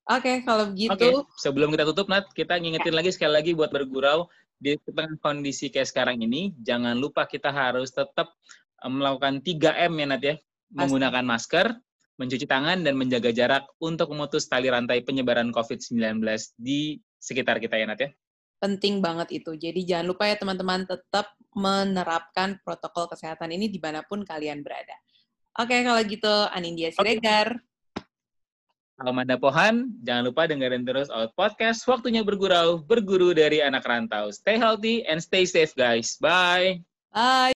Oke, 0.10 0.24
okay, 0.26 0.36
kalau 0.42 0.74
begitu. 0.74 1.22
Okay. 1.22 1.38
Sebelum 1.38 1.70
kita 1.70 1.86
tutup, 1.86 2.10
Nat, 2.10 2.34
kita 2.34 2.58
ngingetin 2.58 2.98
ya. 2.98 2.98
lagi 2.98 3.14
sekali 3.14 3.34
lagi 3.38 3.52
buat 3.54 3.70
bergurau 3.70 4.26
di 4.58 4.74
tengah 4.90 5.22
kondisi 5.22 5.70
kayak 5.70 5.86
sekarang 5.86 6.18
ini, 6.18 6.58
jangan 6.66 6.98
lupa 6.98 7.30
kita 7.30 7.54
harus 7.54 7.94
tetap 7.94 8.34
eh, 8.82 8.90
melakukan 8.90 9.38
3M 9.46 9.94
ya, 10.02 10.08
Nat 10.10 10.24
ya 10.26 10.36
menggunakan 10.74 11.24
masker, 11.24 11.76
mencuci 12.18 12.46
tangan, 12.50 12.82
dan 12.84 12.98
menjaga 12.98 13.30
jarak 13.32 13.64
untuk 13.80 14.12
memutus 14.12 14.50
tali 14.50 14.68
rantai 14.68 15.06
penyebaran 15.06 15.54
COVID-19 15.54 16.24
di 16.58 16.98
sekitar 17.22 17.62
kita 17.62 17.78
ya, 17.78 17.86
Nat 17.88 18.02
ya? 18.02 18.10
Penting 18.58 19.06
banget 19.06 19.38
itu. 19.38 19.54
Jadi 19.54 19.86
jangan 19.86 20.10
lupa 20.10 20.26
ya 20.26 20.36
teman-teman 20.36 20.90
tetap 20.90 21.38
menerapkan 21.54 22.58
protokol 22.66 23.06
kesehatan 23.06 23.54
ini 23.54 23.70
di 23.70 23.78
mana 23.78 24.02
pun 24.02 24.26
kalian 24.26 24.66
berada. 24.66 24.98
Oke, 25.62 25.78
kalau 25.86 26.02
gitu 26.06 26.34
Anindya 26.54 26.90
Siregar. 26.94 27.54
Okay. 27.54 27.68
Almanda 28.98 29.38
Pohan, 29.38 29.94
jangan 30.02 30.26
lupa 30.26 30.50
dengerin 30.50 30.82
terus 30.82 31.06
Out 31.14 31.38
Podcast, 31.38 31.86
waktunya 31.86 32.26
bergurau, 32.26 32.82
berguru 32.82 33.30
dari 33.30 33.62
anak 33.62 33.86
rantau. 33.86 34.34
Stay 34.34 34.58
healthy 34.58 35.06
and 35.06 35.22
stay 35.22 35.46
safe 35.46 35.78
guys. 35.78 36.18
Bye! 36.18 36.82
Bye! 37.14 37.54